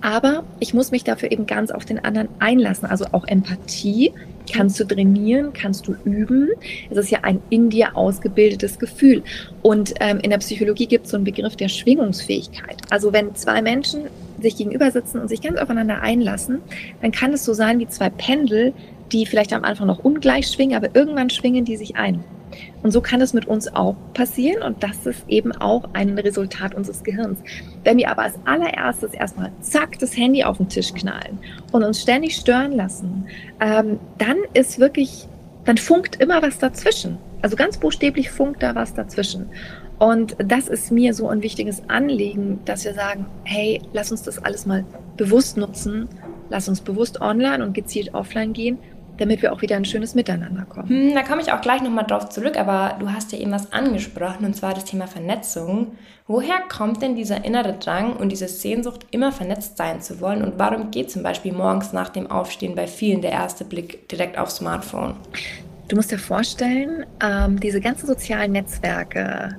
Aber 0.01 0.43
ich 0.59 0.73
muss 0.73 0.91
mich 0.91 1.03
dafür 1.03 1.31
eben 1.31 1.45
ganz 1.45 1.71
auf 1.71 1.85
den 1.85 2.03
anderen 2.03 2.29
einlassen, 2.39 2.87
also 2.87 3.05
auch 3.11 3.25
Empathie 3.27 4.13
kannst 4.51 4.79
du 4.79 4.85
trainieren, 4.85 5.53
kannst 5.53 5.87
du 5.87 5.95
üben. 6.03 6.49
Es 6.89 6.97
ist 6.97 7.11
ja 7.11 7.19
ein 7.21 7.41
in 7.49 7.69
dir 7.69 7.95
ausgebildetes 7.95 8.79
Gefühl. 8.79 9.23
Und 9.61 9.93
ähm, 9.99 10.19
in 10.21 10.29
der 10.29 10.39
Psychologie 10.39 10.87
gibt 10.87 11.05
es 11.05 11.11
so 11.11 11.17
einen 11.17 11.25
Begriff 11.25 11.55
der 11.55 11.69
Schwingungsfähigkeit. 11.69 12.77
Also 12.89 13.13
wenn 13.13 13.35
zwei 13.35 13.61
Menschen 13.61 14.01
sich 14.41 14.57
gegenüber 14.57 14.91
sitzen 14.91 15.19
und 15.19 15.27
sich 15.27 15.41
ganz 15.41 15.59
aufeinander 15.59 16.01
einlassen, 16.01 16.59
dann 17.01 17.11
kann 17.11 17.33
es 17.33 17.45
so 17.45 17.53
sein 17.53 17.79
wie 17.79 17.87
zwei 17.87 18.09
Pendel, 18.09 18.73
die 19.11 19.25
vielleicht 19.25 19.53
am 19.53 19.63
Anfang 19.63 19.87
noch 19.87 19.99
ungleich 19.99 20.47
schwingen, 20.47 20.75
aber 20.75 20.95
irgendwann 20.95 21.29
schwingen 21.29 21.65
die 21.65 21.77
sich 21.77 21.95
ein. 21.95 22.23
Und 22.83 22.91
so 22.91 23.01
kann 23.01 23.21
es 23.21 23.33
mit 23.33 23.45
uns 23.45 23.73
auch 23.73 23.95
passieren 24.13 24.63
und 24.63 24.83
das 24.83 25.05
ist 25.05 25.23
eben 25.27 25.51
auch 25.51 25.89
ein 25.93 26.17
Resultat 26.17 26.75
unseres 26.75 27.03
Gehirns. 27.03 27.39
Wenn 27.83 27.97
wir 27.97 28.09
aber 28.09 28.23
als 28.23 28.35
allererstes 28.45 29.13
erstmal 29.13 29.51
zack 29.61 29.99
das 29.99 30.15
Handy 30.17 30.43
auf 30.43 30.57
den 30.57 30.69
Tisch 30.69 30.93
knallen 30.93 31.39
und 31.71 31.83
uns 31.83 32.01
ständig 32.01 32.35
stören 32.35 32.71
lassen, 32.71 33.25
ähm, 33.59 33.99
dann 34.17 34.37
ist 34.53 34.79
wirklich, 34.79 35.27
dann 35.65 35.77
funkt 35.77 36.17
immer 36.17 36.41
was 36.41 36.57
dazwischen. 36.57 37.17
Also 37.41 37.55
ganz 37.55 37.77
buchstäblich 37.77 38.29
funkt 38.29 38.61
da 38.61 38.75
was 38.75 38.93
dazwischen. 38.93 39.49
Und 39.99 40.35
das 40.39 40.67
ist 40.67 40.91
mir 40.91 41.13
so 41.13 41.27
ein 41.29 41.43
wichtiges 41.43 41.83
Anliegen, 41.87 42.59
dass 42.65 42.85
wir 42.85 42.93
sagen, 42.95 43.27
hey, 43.43 43.81
lass 43.93 44.11
uns 44.11 44.23
das 44.23 44.43
alles 44.43 44.65
mal 44.65 44.83
bewusst 45.15 45.57
nutzen, 45.57 46.09
lass 46.49 46.67
uns 46.67 46.81
bewusst 46.81 47.21
online 47.21 47.63
und 47.63 47.73
gezielt 47.73 48.13
offline 48.15 48.53
gehen 48.53 48.79
damit 49.21 49.41
wir 49.41 49.53
auch 49.53 49.61
wieder 49.61 49.75
ein 49.75 49.85
schönes 49.85 50.15
Miteinander 50.15 50.65
kommen. 50.65 50.89
Hm, 50.89 51.13
da 51.13 51.21
komme 51.21 51.41
ich 51.41 51.51
auch 51.51 51.61
gleich 51.61 51.81
nochmal 51.81 52.05
drauf 52.05 52.29
zurück, 52.29 52.57
aber 52.57 52.95
du 52.99 53.11
hast 53.11 53.31
ja 53.31 53.37
eben 53.37 53.51
was 53.51 53.71
angesprochen 53.71 54.45
und 54.45 54.55
zwar 54.55 54.73
das 54.73 54.85
Thema 54.85 55.07
Vernetzung. 55.07 55.95
Woher 56.27 56.59
kommt 56.69 57.01
denn 57.01 57.15
dieser 57.15 57.45
innere 57.45 57.73
Drang 57.73 58.15
und 58.15 58.29
diese 58.29 58.47
Sehnsucht, 58.47 59.05
immer 59.11 59.31
vernetzt 59.31 59.77
sein 59.77 60.01
zu 60.01 60.19
wollen 60.19 60.43
und 60.43 60.57
warum 60.57 60.91
geht 60.91 61.11
zum 61.11 61.23
Beispiel 61.23 61.53
morgens 61.53 61.93
nach 61.93 62.09
dem 62.09 62.29
Aufstehen 62.31 62.75
bei 62.75 62.87
vielen 62.87 63.21
der 63.21 63.31
erste 63.31 63.63
Blick 63.63 64.09
direkt 64.09 64.37
aufs 64.37 64.57
Smartphone? 64.57 65.15
Du 65.87 65.95
musst 65.95 66.11
dir 66.11 66.17
vorstellen, 66.17 67.05
ähm, 67.23 67.59
diese 67.59 67.81
ganzen 67.81 68.07
sozialen 68.07 68.53
Netzwerke 68.53 69.57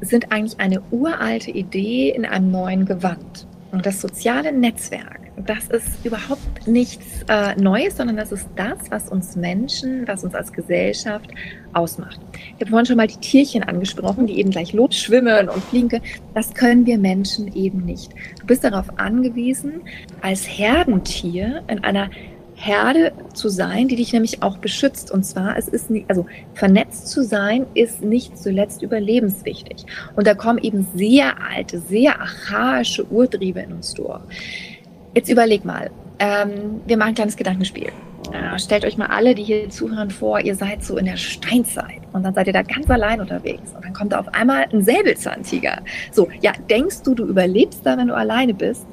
sind 0.00 0.30
eigentlich 0.30 0.60
eine 0.60 0.80
uralte 0.90 1.50
Idee 1.50 2.10
in 2.10 2.24
einem 2.24 2.50
neuen 2.50 2.84
Gewand. 2.84 3.46
Und 3.72 3.86
das 3.86 4.00
soziale 4.00 4.52
Netzwerk 4.52 5.21
das 5.36 5.68
ist 5.68 6.04
überhaupt 6.04 6.66
nichts 6.66 7.06
äh, 7.28 7.54
Neues, 7.56 7.96
sondern 7.96 8.16
das 8.16 8.32
ist 8.32 8.48
das, 8.56 8.90
was 8.90 9.08
uns 9.08 9.34
Menschen, 9.34 10.06
was 10.06 10.24
uns 10.24 10.34
als 10.34 10.52
Gesellschaft 10.52 11.30
ausmacht. 11.72 12.20
Ich 12.34 12.60
habe 12.60 12.70
vorhin 12.70 12.86
schon 12.86 12.96
mal 12.96 13.06
die 13.06 13.16
Tierchen 13.16 13.62
angesprochen, 13.62 14.26
die 14.26 14.38
eben 14.38 14.50
gleich 14.50 14.72
losschwimmen 14.72 15.48
und 15.48 15.64
fliegen. 15.64 16.00
Das 16.34 16.52
können 16.54 16.86
wir 16.86 16.98
Menschen 16.98 17.54
eben 17.54 17.84
nicht. 17.84 18.12
Du 18.40 18.46
bist 18.46 18.62
darauf 18.64 18.98
angewiesen, 18.98 19.80
als 20.20 20.46
Herdentier 20.46 21.62
in 21.68 21.82
einer 21.82 22.10
Herde 22.54 23.12
zu 23.34 23.48
sein, 23.48 23.88
die 23.88 23.96
dich 23.96 24.12
nämlich 24.12 24.42
auch 24.42 24.58
beschützt. 24.58 25.10
Und 25.10 25.24
zwar, 25.24 25.56
es 25.56 25.66
ist 25.66 25.90
nicht, 25.90 26.08
also 26.08 26.26
vernetzt 26.54 27.08
zu 27.08 27.24
sein, 27.24 27.66
ist 27.74 28.02
nicht 28.02 28.38
zuletzt 28.38 28.82
überlebenswichtig. 28.82 29.84
Und 30.14 30.28
da 30.28 30.34
kommen 30.34 30.58
eben 30.58 30.86
sehr 30.94 31.34
alte, 31.42 31.80
sehr 31.80 32.20
archaische 32.20 33.04
Urtriebe 33.06 33.60
in 33.60 33.72
uns 33.72 33.94
durch. 33.94 34.20
Jetzt 35.14 35.28
überleg 35.28 35.64
mal. 35.64 35.90
Ähm, 36.18 36.80
wir 36.86 36.96
machen 36.96 37.10
ein 37.10 37.14
kleines 37.14 37.36
Gedankenspiel. 37.36 37.92
Äh, 38.32 38.58
stellt 38.58 38.84
euch 38.84 38.96
mal 38.96 39.06
alle, 39.06 39.34
die 39.34 39.42
hier 39.42 39.68
zuhören, 39.68 40.10
vor, 40.10 40.40
ihr 40.40 40.54
seid 40.54 40.84
so 40.84 40.96
in 40.96 41.04
der 41.04 41.16
Steinzeit 41.16 42.00
und 42.12 42.22
dann 42.22 42.32
seid 42.32 42.46
ihr 42.46 42.52
da 42.52 42.62
ganz 42.62 42.88
allein 42.88 43.20
unterwegs 43.20 43.72
und 43.74 43.84
dann 43.84 43.92
kommt 43.92 44.12
da 44.12 44.20
auf 44.20 44.32
einmal 44.32 44.66
ein 44.72 44.82
Säbelzahntiger. 44.82 45.80
So, 46.12 46.28
ja, 46.40 46.52
denkst 46.70 47.02
du, 47.02 47.14
du 47.14 47.26
überlebst 47.26 47.84
da, 47.84 47.98
wenn 47.98 48.08
du 48.08 48.14
alleine 48.14 48.54
bist? 48.54 48.86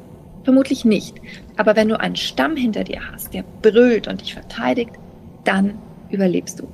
Vermutlich 0.44 0.84
nicht. 0.84 1.16
Aber 1.58 1.76
wenn 1.76 1.88
du 1.88 2.00
einen 2.00 2.16
Stamm 2.16 2.56
hinter 2.56 2.84
dir 2.84 3.00
hast, 3.12 3.34
der 3.34 3.44
brüllt 3.62 4.08
und 4.08 4.22
dich 4.22 4.34
verteidigt, 4.34 4.92
dann 5.44 5.76
überlebst 6.10 6.60
du. 6.60 6.68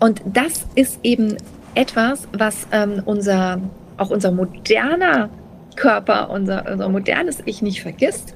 Und 0.00 0.22
das 0.24 0.66
ist 0.74 0.98
eben 1.02 1.36
etwas, 1.74 2.26
was 2.32 2.66
ähm, 2.72 3.02
unser, 3.04 3.60
auch 3.98 4.10
unser 4.10 4.32
moderner 4.32 5.28
Körper, 5.76 6.30
unser, 6.30 6.72
unser 6.72 6.88
modernes 6.88 7.42
Ich 7.44 7.62
nicht 7.62 7.82
vergisst 7.82 8.34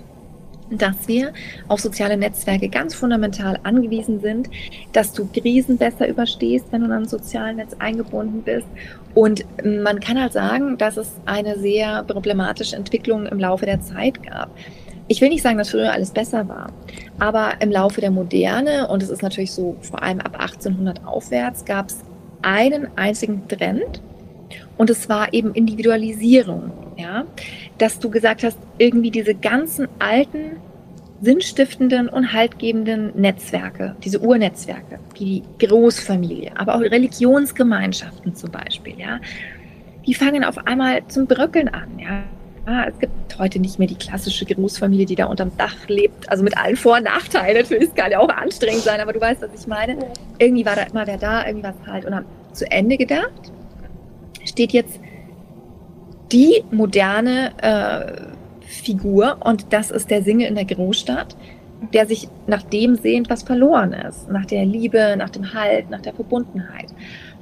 dass 0.71 1.09
wir 1.09 1.33
auf 1.69 1.81
soziale 1.81 2.17
Netzwerke 2.17 2.69
ganz 2.69 2.95
fundamental 2.95 3.59
angewiesen 3.63 4.21
sind, 4.21 4.49
dass 4.93 5.13
du 5.13 5.29
Krisen 5.33 5.79
besser 5.79 6.09
überstehst, 6.09 6.67
wenn 6.71 6.81
du 6.81 6.87
in 6.87 6.93
einem 6.93 7.05
sozialen 7.07 7.57
Netz 7.57 7.75
eingebunden 7.79 8.43
bist. 8.43 8.67
Und 9.15 9.45
man 9.65 10.01
kann 10.01 10.21
halt 10.21 10.33
sagen, 10.33 10.77
dass 10.79 10.97
es 10.97 11.13
eine 11.27 11.59
sehr 11.59 12.03
problematische 12.05 12.77
Entwicklung 12.77 13.27
im 13.27 13.39
Laufe 13.39 13.67
der 13.67 13.81
Zeit 13.81 14.23
gab. 14.23 14.51
Ich 15.07 15.21
will 15.21 15.29
nicht 15.29 15.43
sagen, 15.43 15.59
dass 15.59 15.71
früher 15.71 15.93
alles 15.93 16.11
besser 16.11 16.49
war, 16.49 16.73
aber 17.19 17.61
im 17.61 17.71
Laufe 17.71 18.01
der 18.01 18.11
Moderne, 18.11 18.89
und 18.89 19.03
es 19.03 19.11
ist 19.11 19.23
natürlich 19.23 19.53
so 19.53 19.77
vor 19.83 20.03
allem 20.03 20.21
ab 20.21 20.41
1800 20.41 21.07
aufwärts, 21.07 21.65
gab 21.67 21.91
es 21.91 21.99
einen 22.41 22.89
einzigen 22.97 23.47
Trend, 23.47 24.01
und 24.77 24.91
es 24.91 25.09
war 25.09 25.33
eben 25.33 25.53
Individualisierung, 25.55 26.73
ja, 26.97 27.25
dass 27.79 27.99
du 27.99 28.11
gesagt 28.11 28.43
hast, 28.43 28.59
irgendwie 28.79 29.11
diese 29.11 29.35
ganzen 29.35 29.89
alten, 29.99 30.57
sinnstiftenden 31.23 32.09
und 32.09 32.33
haltgebenden 32.33 33.13
Netzwerke, 33.19 33.97
diese 34.05 34.21
Urnetzwerke, 34.21 34.99
wie 35.15 35.43
die 35.61 35.67
Großfamilie, 35.67 36.53
aber 36.57 36.75
auch 36.75 36.81
Religionsgemeinschaften 36.81 38.35
zum 38.35 38.51
Beispiel, 38.51 38.99
ja, 38.99 39.21
die 40.07 40.15
fangen 40.15 40.45
auf 40.45 40.67
einmal 40.67 41.07
zum 41.09 41.27
Bröckeln 41.27 41.69
an, 41.69 41.99
ja. 41.99 42.25
Ah, 42.67 42.87
es 42.89 42.99
gibt 42.99 43.39
heute 43.39 43.59
nicht 43.59 43.79
mehr 43.79 43.87
die 43.87 43.95
klassische 43.95 44.47
Großfamilie, 44.47 45.05
die 45.05 45.17
da 45.17 45.27
unterm 45.27 45.55
Dach 45.59 45.87
lebt. 45.87 46.31
Also 46.31 46.43
mit 46.43 46.57
allen 46.57 46.77
Vor- 46.77 46.97
und 46.97 47.05
Nachteilen. 47.05 47.61
Natürlich, 47.61 47.91
es 47.91 47.95
kann 47.95 48.11
ja 48.11 48.21
auch 48.21 48.31
anstrengend 48.31 48.81
sein, 48.81 49.01
aber 49.01 49.13
du 49.13 49.21
weißt, 49.21 49.43
was 49.43 49.51
ich 49.61 49.67
meine. 49.67 49.99
Irgendwie 50.39 50.65
war 50.65 50.75
da 50.75 50.85
immer 50.85 51.07
wer 51.07 51.19
da, 51.19 51.45
irgendwie 51.45 51.65
war 51.65 51.75
es 51.79 51.87
halt. 51.87 52.07
Und 52.07 52.15
haben 52.15 52.25
zu 52.55 52.71
Ende 52.71 52.97
gedacht 52.97 53.53
steht 54.45 54.73
jetzt 54.73 55.01
die 56.33 56.65
moderne 56.71 57.53
äh, 57.63 58.67
Figur 58.67 59.39
und 59.41 59.73
das 59.73 59.91
ist 59.91 60.11
der 60.11 60.23
Single 60.23 60.49
in 60.49 60.55
der 60.55 60.65
Großstadt, 60.65 61.37
der 61.93 62.07
sich 62.07 62.29
nach 62.47 62.63
dem 62.63 62.97
sehnt, 62.97 63.31
was 63.31 63.43
verloren 63.43 63.93
ist, 63.93 64.31
nach 64.31 64.47
der 64.47 64.65
Liebe, 64.65 65.15
nach 65.17 65.31
dem 65.31 65.55
Halt, 65.55 65.91
nach 65.91 66.01
der 66.01 66.15
Verbundenheit. 66.15 66.93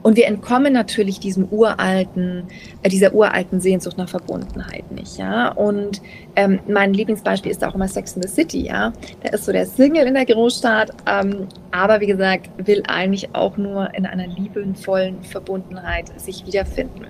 Und 0.03 0.17
wir 0.17 0.27
entkommen 0.27 0.73
natürlich 0.73 1.21
diesem 1.21 1.47
uralten, 1.51 2.45
äh, 2.83 2.89
dieser 2.89 3.15
uralten 3.15 3.61
Sehnsucht 3.61 3.99
nach 3.99 4.09
Verbundenheit 4.09 4.91
nicht, 4.91 5.19
ja. 5.19 5.53
Und 5.53 6.03
ähm, 6.37 6.59
mein 6.69 6.93
Lieblingsbeispiel 6.93 7.53
ist 7.53 7.65
auch 7.65 7.75
immer 7.75 7.89
Sex 7.89 8.17
in 8.17 8.23
the 8.23 8.29
City, 8.29 8.67
ja. 8.67 8.93
Da 9.23 9.31
ist 9.31 9.45
so 9.45 9.53
der 9.53 9.67
Single 9.67 10.07
in 10.07 10.15
der 10.15 10.27
Großstadt, 10.27 10.91
ähm, 11.07 11.47
aber 11.71 12.01
wie 12.01 12.07
gesagt, 12.07 12.51
will 12.57 12.83
eigentlich 12.89 13.35
auch 13.35 13.57
nur 13.57 13.95
in 13.95 14.07
einer 14.07 14.27
liebevollen 14.27 15.23
Verbundenheit 15.23 16.21
sich 16.21 16.47
wiederfinden. 16.47 17.07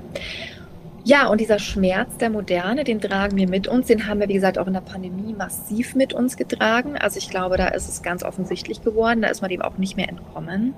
Ja, 1.04 1.26
und 1.26 1.40
dieser 1.40 1.58
Schmerz 1.58 2.16
der 2.18 2.30
Moderne, 2.30 2.84
den 2.84 3.00
tragen 3.00 3.36
wir 3.36 3.48
mit 3.48 3.66
uns, 3.66 3.88
den 3.88 4.06
haben 4.06 4.20
wir, 4.20 4.28
wie 4.28 4.34
gesagt, 4.34 4.56
auch 4.56 4.68
in 4.68 4.72
der 4.72 4.82
Pandemie 4.82 5.34
massiv 5.34 5.96
mit 5.96 6.12
uns 6.12 6.36
getragen. 6.36 6.96
Also 6.96 7.18
ich 7.18 7.28
glaube, 7.28 7.56
da 7.56 7.68
ist 7.68 7.88
es 7.88 8.02
ganz 8.02 8.22
offensichtlich 8.22 8.82
geworden, 8.82 9.20
da 9.20 9.28
ist 9.28 9.40
man 9.40 9.50
dem 9.50 9.62
auch 9.62 9.78
nicht 9.78 9.96
mehr 9.96 10.08
entkommen. 10.08 10.74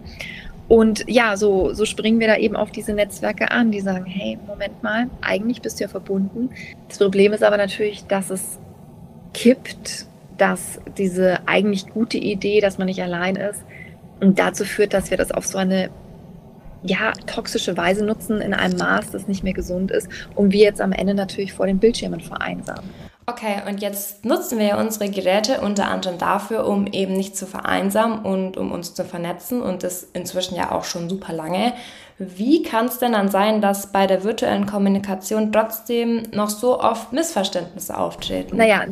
Und 0.69 1.05
ja, 1.07 1.37
so, 1.37 1.75
so 1.75 1.85
springen 1.85 2.21
wir 2.21 2.27
da 2.27 2.37
eben 2.37 2.57
auf 2.57 2.71
diese 2.71 2.95
Netzwerke 2.95 3.51
an, 3.51 3.71
die 3.71 3.81
sagen, 3.81 4.07
hey, 4.07 4.39
Moment 4.47 4.83
mal, 4.83 5.11
eigentlich 5.21 5.61
bist 5.61 5.79
du 5.79 5.85
ja 5.85 5.89
verbunden. 5.89 6.51
Das 6.89 6.99
Problem 6.99 7.33
ist 7.33 7.43
aber 7.43 7.57
natürlich, 7.57 8.07
dass 8.07 8.31
es 8.31 8.59
kippt, 9.35 10.07
dass 10.39 10.81
diese 10.97 11.47
eigentlich 11.47 11.89
gute 11.89 12.19
Idee, 12.19 12.61
dass 12.61 12.79
man 12.79 12.87
nicht 12.87 13.03
allein 13.03 13.37
ist, 13.37 13.63
und 14.21 14.39
dazu 14.39 14.65
führt, 14.65 14.95
dass 14.95 15.11
wir 15.11 15.19
das 15.19 15.33
auf 15.33 15.47
so 15.47 15.59
eine 15.59 15.91
ja, 16.83 17.13
toxische 17.27 17.77
Weise 17.77 18.05
nutzen 18.05 18.41
in 18.41 18.55
einem 18.55 18.79
Maß, 18.79 19.11
das 19.11 19.27
nicht 19.27 19.43
mehr 19.43 19.55
gesund 19.55 19.91
ist 19.91 20.09
und 20.35 20.53
wir 20.53 20.61
jetzt 20.61 20.81
am 20.81 20.93
Ende 20.93 21.15
natürlich 21.15 21.53
vor 21.53 21.67
den 21.67 21.79
Bildschirmen 21.79 22.21
vereinsamen. 22.21 22.89
Okay, 23.27 23.63
und 23.67 23.81
jetzt 23.81 24.27
nutzen 24.27 24.59
wir 24.59 24.77
unsere 24.77 25.09
Geräte 25.09 25.63
unter 25.63 25.89
anderem 25.89 26.19
dafür, 26.19 26.67
um 26.67 26.87
eben 26.87 27.15
nicht 27.15 27.37
zu 27.37 27.47
vereinsamen 27.47 28.19
und 28.19 28.59
um 28.59 28.71
uns 28.71 28.93
zu 28.93 29.03
vernetzen 29.05 29.63
und 29.63 29.83
das 29.83 30.07
inzwischen 30.13 30.57
ja 30.57 30.73
auch 30.73 30.85
schon 30.85 31.09
super 31.09 31.33
lange. 31.33 31.73
Wie 32.19 32.63
kann 32.63 32.87
es 32.87 32.99
denn 32.99 33.13
dann 33.13 33.31
sein, 33.31 33.63
dass 33.63 33.93
bei 33.93 34.07
der 34.07 34.25
virtuellen 34.25 34.67
Kommunikation 34.67 35.53
trotzdem 35.53 36.23
noch 36.33 36.51
so 36.51 36.81
oft 36.81 37.13
Missverständnisse 37.15 37.97
auftreten? 37.97 38.59
Naja, 38.59 38.85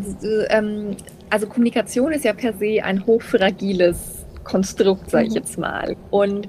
ähm, 0.49 0.97
also 1.29 1.47
Kommunikation 1.47 2.12
ist 2.12 2.25
ja 2.25 2.33
per 2.33 2.55
se 2.55 2.83
ein 2.83 3.05
hochfragiles 3.07 4.25
Konstrukt, 4.45 5.11
sage 5.11 5.27
ich 5.27 5.31
mhm. 5.31 5.37
jetzt 5.37 5.59
mal. 5.59 5.97
Und 6.11 6.49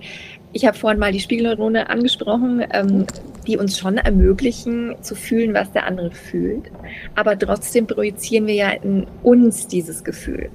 ich 0.54 0.66
habe 0.66 0.78
vorhin 0.78 1.00
mal 1.00 1.12
die 1.12 1.20
Spiegelneurone 1.20 1.90
angesprochen, 1.90 2.64
ähm, 2.72 3.06
die 3.48 3.58
uns 3.58 3.78
schon 3.78 3.98
ermöglichen 3.98 4.96
zu 5.02 5.16
fühlen, 5.16 5.54
was 5.54 5.72
der 5.72 5.86
andere 5.86 6.12
fühlt. 6.12 6.72
Aber 7.16 7.38
trotzdem 7.38 7.88
projizieren 7.88 8.48
wir 8.48 8.54
ja 8.54 8.70
in 8.70 9.08
uns 9.24 9.68
dieses 9.68 10.04
Gefühl. 10.04 10.50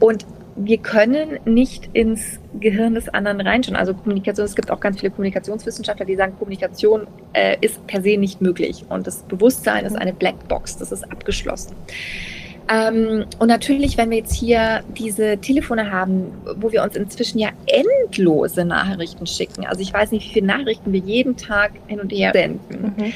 Und 0.00 0.26
wir 0.56 0.78
können 0.78 1.38
nicht 1.44 1.90
ins 1.92 2.38
Gehirn 2.60 2.94
des 2.94 3.08
anderen 3.08 3.40
reinschauen. 3.40 3.76
Also 3.76 3.94
Kommunikation, 3.94 4.44
es 4.44 4.54
gibt 4.54 4.70
auch 4.70 4.80
ganz 4.80 5.00
viele 5.00 5.10
Kommunikationswissenschaftler, 5.10 6.04
die 6.04 6.16
sagen, 6.16 6.34
Kommunikation 6.38 7.06
äh, 7.32 7.56
ist 7.60 7.86
per 7.86 8.02
se 8.02 8.16
nicht 8.16 8.40
möglich. 8.40 8.84
Und 8.88 9.06
das 9.06 9.22
Bewusstsein 9.22 9.84
ist 9.84 9.96
eine 9.96 10.12
Blackbox, 10.12 10.78
das 10.78 10.92
ist 10.92 11.10
abgeschlossen. 11.10 11.74
Ähm, 12.68 13.26
und 13.38 13.48
natürlich, 13.48 13.98
wenn 13.98 14.10
wir 14.10 14.18
jetzt 14.18 14.34
hier 14.34 14.82
diese 14.96 15.38
Telefone 15.38 15.90
haben, 15.90 16.32
wo 16.56 16.72
wir 16.72 16.82
uns 16.82 16.96
inzwischen 16.96 17.38
ja 17.38 17.50
endlose 17.66 18.64
Nachrichten 18.64 19.26
schicken, 19.26 19.66
also 19.66 19.80
ich 19.80 19.92
weiß 19.92 20.12
nicht, 20.12 20.28
wie 20.28 20.32
viele 20.32 20.46
Nachrichten 20.46 20.92
wir 20.92 21.00
jeden 21.00 21.36
Tag 21.36 21.72
hin 21.86 22.00
und 22.00 22.12
her 22.12 22.32
senden. 22.32 22.94
Mhm. 22.96 23.12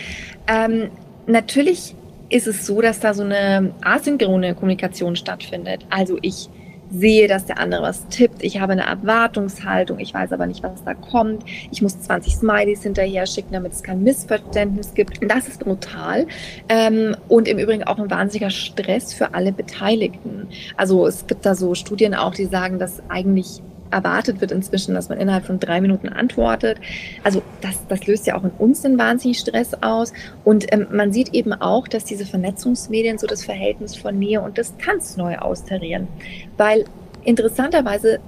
Ähm, 0.48 0.90
natürlich 1.26 1.94
ist 2.28 2.46
es 2.46 2.66
so, 2.66 2.80
dass 2.80 3.00
da 3.00 3.14
so 3.14 3.22
eine 3.22 3.72
asynchrone 3.82 4.54
Kommunikation 4.54 5.16
stattfindet. 5.16 5.86
Also 5.90 6.18
ich 6.22 6.48
sehe, 6.90 7.28
dass 7.28 7.46
der 7.46 7.58
andere 7.58 7.82
was 7.82 8.06
tippt. 8.08 8.42
Ich 8.42 8.60
habe 8.60 8.72
eine 8.72 8.86
Erwartungshaltung. 8.86 9.98
Ich 9.98 10.14
weiß 10.14 10.32
aber 10.32 10.46
nicht, 10.46 10.62
was 10.62 10.84
da 10.84 10.94
kommt. 10.94 11.44
Ich 11.70 11.82
muss 11.82 12.00
20 12.00 12.36
Smileys 12.36 12.82
hinterher 12.82 13.26
schicken, 13.26 13.52
damit 13.52 13.72
es 13.72 13.82
kein 13.82 14.02
Missverständnis 14.02 14.94
gibt. 14.94 15.18
Das 15.30 15.48
ist 15.48 15.60
brutal. 15.60 16.26
Ähm, 16.68 17.16
und 17.28 17.48
im 17.48 17.58
Übrigen 17.58 17.84
auch 17.84 17.98
ein 17.98 18.10
wahnsinniger 18.10 18.50
Stress 18.50 19.12
für 19.12 19.34
alle 19.34 19.52
Beteiligten. 19.52 20.48
Also 20.76 21.06
es 21.06 21.26
gibt 21.26 21.44
da 21.46 21.54
so 21.54 21.74
Studien 21.74 22.14
auch, 22.14 22.34
die 22.34 22.46
sagen, 22.46 22.78
dass 22.78 23.02
eigentlich 23.08 23.62
erwartet 23.90 24.40
wird 24.40 24.52
inzwischen, 24.52 24.94
dass 24.94 25.08
man 25.08 25.18
innerhalb 25.18 25.46
von 25.46 25.60
drei 25.60 25.80
Minuten 25.80 26.08
antwortet. 26.08 26.78
Also 27.22 27.42
das, 27.60 27.78
das 27.88 28.06
löst 28.06 28.26
ja 28.26 28.36
auch 28.36 28.44
in 28.44 28.50
uns 28.50 28.82
den 28.82 28.98
wahnsinnig 28.98 29.38
Stress 29.38 29.74
aus. 29.82 30.12
Und 30.44 30.72
ähm, 30.72 30.86
man 30.90 31.12
sieht 31.12 31.34
eben 31.34 31.52
auch, 31.52 31.88
dass 31.88 32.04
diese 32.04 32.26
Vernetzungsmedien 32.26 33.18
so 33.18 33.26
das 33.26 33.44
Verhältnis 33.44 33.96
von 33.96 34.18
Nähe 34.18 34.40
und 34.40 34.58
Distanz 34.58 35.16
neu 35.16 35.36
austarieren. 35.38 36.08
Weil 36.56 36.84
interessanterweise 37.24 38.20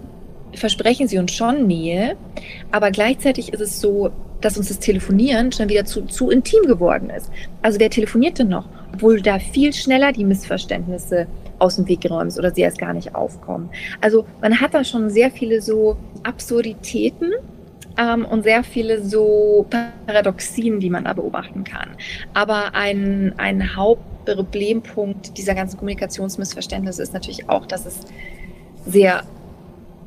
versprechen 0.55 1.09
sie 1.09 1.19
uns 1.19 1.33
schon 1.33 1.67
Nähe, 1.67 2.17
aber 2.71 2.91
gleichzeitig 2.91 3.53
ist 3.53 3.61
es 3.61 3.81
so, 3.81 4.11
dass 4.41 4.57
uns 4.57 4.69
das 4.69 4.79
Telefonieren 4.79 5.53
schon 5.53 5.69
wieder 5.69 5.85
zu, 5.85 6.03
zu 6.03 6.31
intim 6.31 6.65
geworden 6.67 7.11
ist. 7.11 7.31
Also 7.63 7.81
wer 7.81 7.91
telefoniert 7.91 8.39
denn 8.39 8.49
noch? 8.49 8.69
Obwohl 8.95 9.21
da 9.21 9.39
viel 9.39 9.73
schneller 9.73 10.13
die 10.13 10.25
Missverständnisse 10.25 11.27
aus 11.59 11.77
dem 11.77 11.89
Weg 11.89 12.01
geräumst 12.01 12.39
oder 12.39 12.53
sie 12.53 12.63
erst 12.63 12.79
gar 12.79 12.93
nicht 12.93 13.15
aufkommen. 13.15 13.71
Also 14.01 14.27
man 14.41 14.61
hat 14.61 14.75
da 14.75 14.85
schon 14.85 15.11
sehr 15.11 15.31
viele 15.31 15.61
so 15.61 15.97
Absurditäten 16.23 17.33
ähm, 17.99 18.25
und 18.25 18.45
sehr 18.45 18.63
viele 18.65 19.03
so 19.03 19.67
Paradoxien, 20.07 20.81
die 20.81 20.91
man 20.91 21.05
da 21.05 21.13
beobachten 21.13 21.65
kann. 21.65 21.91
Aber 22.35 22.75
ein, 22.75 23.35
ein 23.37 23.77
Hauptproblempunkt 23.77 25.37
dieser 25.37 25.55
ganzen 25.55 25.77
Kommunikationsmissverständnisse 25.79 27.03
ist 27.03 27.13
natürlich 27.13 27.49
auch, 27.49 27.67
dass 27.67 27.87
es 27.87 28.01
sehr 28.87 29.25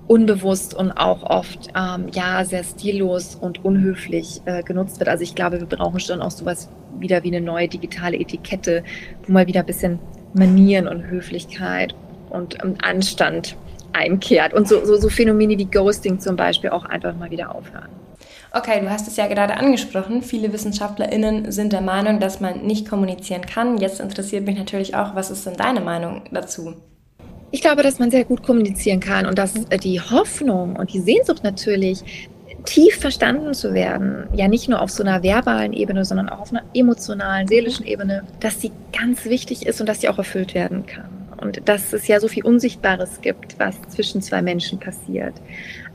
unbewusst 0.07 0.73
und 0.73 0.91
auch 0.91 1.23
oft 1.23 1.69
ähm, 1.75 2.07
ja 2.11 2.43
sehr 2.43 2.63
stillos 2.63 3.35
und 3.35 3.63
unhöflich 3.63 4.41
äh, 4.45 4.63
genutzt 4.63 4.99
wird. 4.99 5.09
Also 5.09 5.23
ich 5.23 5.35
glaube, 5.35 5.59
wir 5.59 5.67
brauchen 5.67 5.99
schon 5.99 6.21
auch 6.21 6.31
sowas 6.31 6.69
wieder 6.99 7.23
wie 7.23 7.29
eine 7.29 7.39
neue 7.39 7.67
digitale 7.67 8.17
Etikette, 8.17 8.83
wo 9.25 9.31
mal 9.31 9.47
wieder 9.47 9.61
ein 9.61 9.65
bisschen 9.65 9.99
Manieren 10.33 10.87
und 10.87 11.07
Höflichkeit 11.07 11.95
und 12.29 12.63
Anstand 12.83 13.55
einkehrt 13.93 14.53
und 14.53 14.67
so, 14.67 14.85
so, 14.85 14.97
so 14.97 15.09
Phänomene 15.09 15.57
wie 15.57 15.65
Ghosting 15.65 16.19
zum 16.19 16.35
Beispiel 16.35 16.69
auch 16.69 16.85
einfach 16.85 17.15
mal 17.15 17.29
wieder 17.29 17.53
aufhören. 17.53 17.89
Okay, 18.53 18.81
du 18.81 18.89
hast 18.89 19.07
es 19.07 19.15
ja 19.15 19.27
gerade 19.27 19.55
angesprochen. 19.55 20.21
Viele 20.21 20.51
WissenschaftlerInnen 20.51 21.51
sind 21.51 21.71
der 21.71 21.81
Meinung, 21.81 22.19
dass 22.19 22.41
man 22.41 22.63
nicht 22.65 22.87
kommunizieren 22.89 23.45
kann. 23.45 23.77
Jetzt 23.77 23.99
interessiert 24.01 24.45
mich 24.45 24.57
natürlich 24.57 24.93
auch, 24.93 25.15
was 25.15 25.31
ist 25.31 25.45
denn 25.45 25.55
deine 25.55 25.79
Meinung 25.79 26.23
dazu? 26.31 26.75
Ich 27.51 27.61
glaube, 27.61 27.83
dass 27.83 27.99
man 27.99 28.11
sehr 28.11 28.25
gut 28.25 28.43
kommunizieren 28.43 28.99
kann 28.99 29.25
und 29.25 29.37
dass 29.37 29.55
äh, 29.69 29.77
die 29.77 29.99
Hoffnung 29.99 30.75
und 30.75 30.93
die 30.93 30.99
Sehnsucht 30.99 31.43
natürlich 31.43 32.29
tief 32.65 32.95
verstanden 32.97 33.53
zu 33.53 33.73
werden, 33.73 34.27
ja 34.33 34.47
nicht 34.47 34.69
nur 34.69 34.81
auf 34.81 34.91
so 34.91 35.03
einer 35.03 35.23
verbalen 35.23 35.73
Ebene, 35.73 36.05
sondern 36.05 36.29
auch 36.29 36.39
auf 36.39 36.51
einer 36.51 36.63
emotionalen, 36.73 37.47
seelischen 37.47 37.85
Ebene, 37.85 38.23
dass 38.39 38.61
sie 38.61 38.71
ganz 38.97 39.25
wichtig 39.25 39.65
ist 39.65 39.79
und 39.81 39.87
dass 39.87 40.01
sie 40.01 40.09
auch 40.09 40.17
erfüllt 40.17 40.53
werden 40.53 40.85
kann. 40.85 41.09
Und 41.41 41.67
dass 41.67 41.91
es 41.91 42.07
ja 42.07 42.19
so 42.19 42.27
viel 42.27 42.45
Unsichtbares 42.45 43.21
gibt, 43.21 43.57
was 43.57 43.75
zwischen 43.89 44.21
zwei 44.21 44.43
Menschen 44.43 44.79
passiert. 44.79 45.33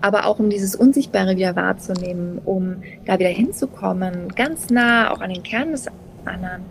Aber 0.00 0.26
auch 0.26 0.40
um 0.40 0.50
dieses 0.50 0.74
Unsichtbare 0.74 1.36
wieder 1.36 1.54
wahrzunehmen, 1.54 2.40
um 2.44 2.82
da 3.04 3.18
wieder 3.18 3.28
hinzukommen, 3.28 4.34
ganz 4.34 4.70
nah 4.70 5.12
auch 5.12 5.20
an 5.20 5.32
den 5.32 5.44
Kern 5.44 5.70
des 5.70 5.86
anderen, 6.24 6.62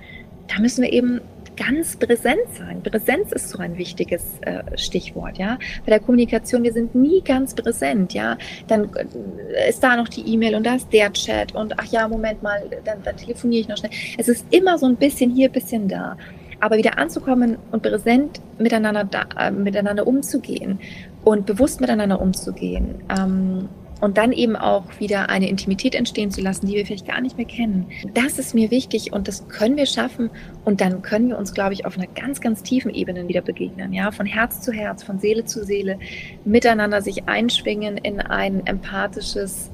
da 0.48 0.60
müssen 0.60 0.84
wir 0.84 0.92
eben 0.92 1.22
ganz 1.56 1.96
präsent 1.96 2.48
sein. 2.58 2.82
Präsenz 2.82 3.32
ist 3.32 3.50
so 3.50 3.60
ein 3.60 3.78
wichtiges 3.78 4.24
äh, 4.42 4.78
Stichwort, 4.78 5.38
ja. 5.38 5.58
Bei 5.86 5.92
der 5.92 6.00
Kommunikation, 6.00 6.64
wir 6.64 6.74
sind 6.74 6.96
nie 6.96 7.22
ganz 7.22 7.54
präsent, 7.54 8.14
ja. 8.14 8.38
Dann 8.68 8.90
äh, 8.96 9.70
ist 9.70 9.84
da 9.84 9.96
noch 9.96 10.08
die 10.08 10.22
E-Mail 10.22 10.56
und 10.56 10.66
da 10.66 10.76
ist 10.76 10.92
der 10.92 11.12
Chat 11.14 11.54
und 11.56 11.78
ach 11.80 11.86
ja, 11.86 12.08
Moment 12.08 12.44
mal, 12.44 12.62
dann, 12.84 13.02
dann 13.04 13.18
telefoniere 13.18 13.62
ich 13.62 13.68
noch 13.68 13.78
schnell. 13.78 13.92
Es 14.18 14.28
ist 14.28 14.46
immer 14.52 14.78
so 14.78 14.86
ein 14.86 14.96
bisschen 14.96 15.32
hier, 15.32 15.50
ein 15.50 15.54
bisschen 15.54 15.88
da. 15.88 16.18
Aber 16.60 16.78
wieder 16.78 16.98
anzukommen 16.98 17.58
und 17.72 17.84
präsent 17.84 18.40
miteinander, 18.58 19.04
da, 19.04 19.26
äh, 19.38 19.52
miteinander 19.52 20.08
umzugehen 20.08 20.80
und 21.24 21.46
bewusst 21.46 21.82
miteinander 21.82 22.22
umzugehen. 22.22 23.04
Ähm, 23.10 23.68
und 24.02 24.18
dann 24.18 24.32
eben 24.32 24.56
auch 24.56 24.84
wieder 25.00 25.30
eine 25.30 25.50
Intimität 25.50 25.96
entstehen 25.96 26.32
zu 26.32 26.42
lassen, 26.42 26.68
die 26.68 26.74
wir 26.74 26.86
vielleicht 26.86 27.08
gar 27.08 27.22
nicht 27.22 27.38
mehr 27.38 27.46
kennen. 27.46 27.88
Das 28.14 28.38
ist 28.38 28.54
mir 28.54 28.72
wichtig 28.72 29.14
und 29.14 29.28
das 29.28 29.48
können 29.48 29.78
wir 29.78 29.86
schaffen 29.86 30.30
und 30.66 30.82
dann 30.82 31.02
können 31.02 31.30
wir 31.30 31.38
uns, 31.38 31.54
glaube 31.54 31.74
ich, 31.74 31.86
auf 31.86 31.98
einer 31.98 32.08
ganz, 32.08 32.42
ganz 32.42 32.64
tiefen 32.64 32.94
Ebene 32.94 33.28
wieder 33.28 33.42
begegnen, 33.42 33.94
ja, 33.94 34.12
von 34.12 34.26
Herz 34.26 34.62
zu 34.62 34.72
Herz, 34.72 35.04
von 35.04 35.20
Seele 35.20 35.46
zu 35.46 35.64
Seele, 35.64 35.98
miteinander 36.44 37.02
sich 37.02 37.28
einschwingen 37.28 37.98
in 37.98 38.20
ein 38.20 38.66
empathisches 38.66 39.72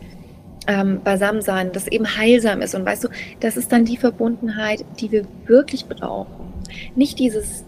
ähm, 0.68 1.02
Beisammensein, 1.04 1.72
das 1.72 1.88
eben 1.88 2.06
heilsam 2.18 2.62
ist 2.62 2.76
und 2.76 2.86
weißt 2.86 3.06
du, 3.06 3.10
das 3.40 3.58
ist 3.58 3.72
dann 3.72 3.86
die 3.86 3.98
Verbundenheit, 3.98 4.86
die 5.00 5.12
wir 5.12 5.26
wirklich 5.46 5.88
brauchen. 5.88 6.54
Nicht 6.96 7.20
dieses 7.20 7.66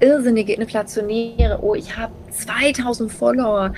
irrsinnige 0.00 0.52
inflationäre, 0.52 1.58
oh, 1.62 1.74
ich 1.74 1.96
habe 1.96 2.12
2000 2.30 3.10
Follower 3.10 3.72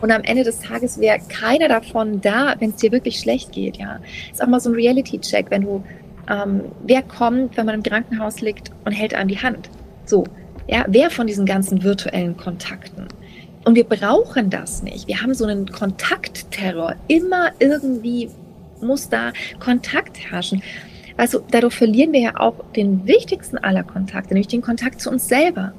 und 0.00 0.10
am 0.10 0.22
Ende 0.22 0.44
des 0.44 0.60
Tages 0.60 0.98
wäre 1.00 1.18
keiner 1.28 1.68
davon 1.68 2.20
da, 2.20 2.54
wenn 2.58 2.70
es 2.70 2.76
dir 2.76 2.92
wirklich 2.92 3.18
schlecht 3.18 3.52
geht. 3.52 3.76
Ja, 3.76 4.00
ist 4.30 4.42
auch 4.42 4.46
mal 4.46 4.60
so 4.60 4.70
ein 4.70 4.74
Reality-Check, 4.74 5.50
wenn 5.50 5.62
du, 5.62 5.84
ähm, 6.30 6.62
wer 6.84 7.02
kommt, 7.02 7.56
wenn 7.56 7.66
man 7.66 7.76
im 7.76 7.82
Krankenhaus 7.82 8.40
liegt 8.40 8.70
und 8.84 8.92
hält 8.92 9.14
einem 9.14 9.28
die 9.28 9.38
Hand. 9.38 9.70
So, 10.04 10.24
ja, 10.66 10.84
wer 10.88 11.10
von 11.10 11.26
diesen 11.26 11.46
ganzen 11.46 11.82
virtuellen 11.82 12.36
Kontakten? 12.36 13.08
Und 13.64 13.74
wir 13.74 13.84
brauchen 13.84 14.50
das 14.50 14.82
nicht. 14.82 15.08
Wir 15.08 15.20
haben 15.20 15.34
so 15.34 15.44
einen 15.44 15.70
Kontaktterror. 15.70 16.94
Immer 17.08 17.50
irgendwie 17.58 18.30
muss 18.80 19.08
da 19.08 19.32
Kontakt 19.58 20.18
herrschen. 20.30 20.62
Also 21.16 21.42
dadurch 21.50 21.74
verlieren 21.74 22.12
wir 22.12 22.20
ja 22.20 22.36
auch 22.38 22.54
den 22.76 23.06
wichtigsten 23.06 23.58
aller 23.58 23.82
Kontakte, 23.82 24.34
nämlich 24.34 24.46
den 24.48 24.62
Kontakt 24.62 25.00
zu 25.00 25.10
uns 25.10 25.28
selber. 25.28 25.72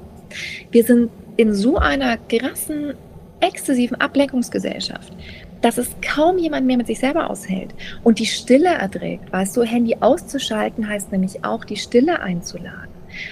Wir 0.70 0.84
sind 0.84 1.10
in 1.36 1.54
so 1.54 1.78
einer 1.78 2.18
krassen 2.18 2.94
exzessiven 3.40 4.00
Ablenkungsgesellschaft, 4.00 5.12
dass 5.60 5.78
es 5.78 5.94
kaum 6.00 6.38
jemand 6.38 6.66
mehr 6.66 6.76
mit 6.76 6.86
sich 6.86 6.98
selber 6.98 7.30
aushält 7.30 7.74
und 8.02 8.18
die 8.18 8.26
Stille 8.26 8.68
erträgt. 8.68 9.32
Weißt 9.32 9.56
du, 9.56 9.62
Handy 9.62 9.96
auszuschalten 10.00 10.88
heißt 10.88 11.12
nämlich 11.12 11.44
auch, 11.44 11.64
die 11.64 11.76
Stille 11.76 12.20
einzuladen, 12.20 12.90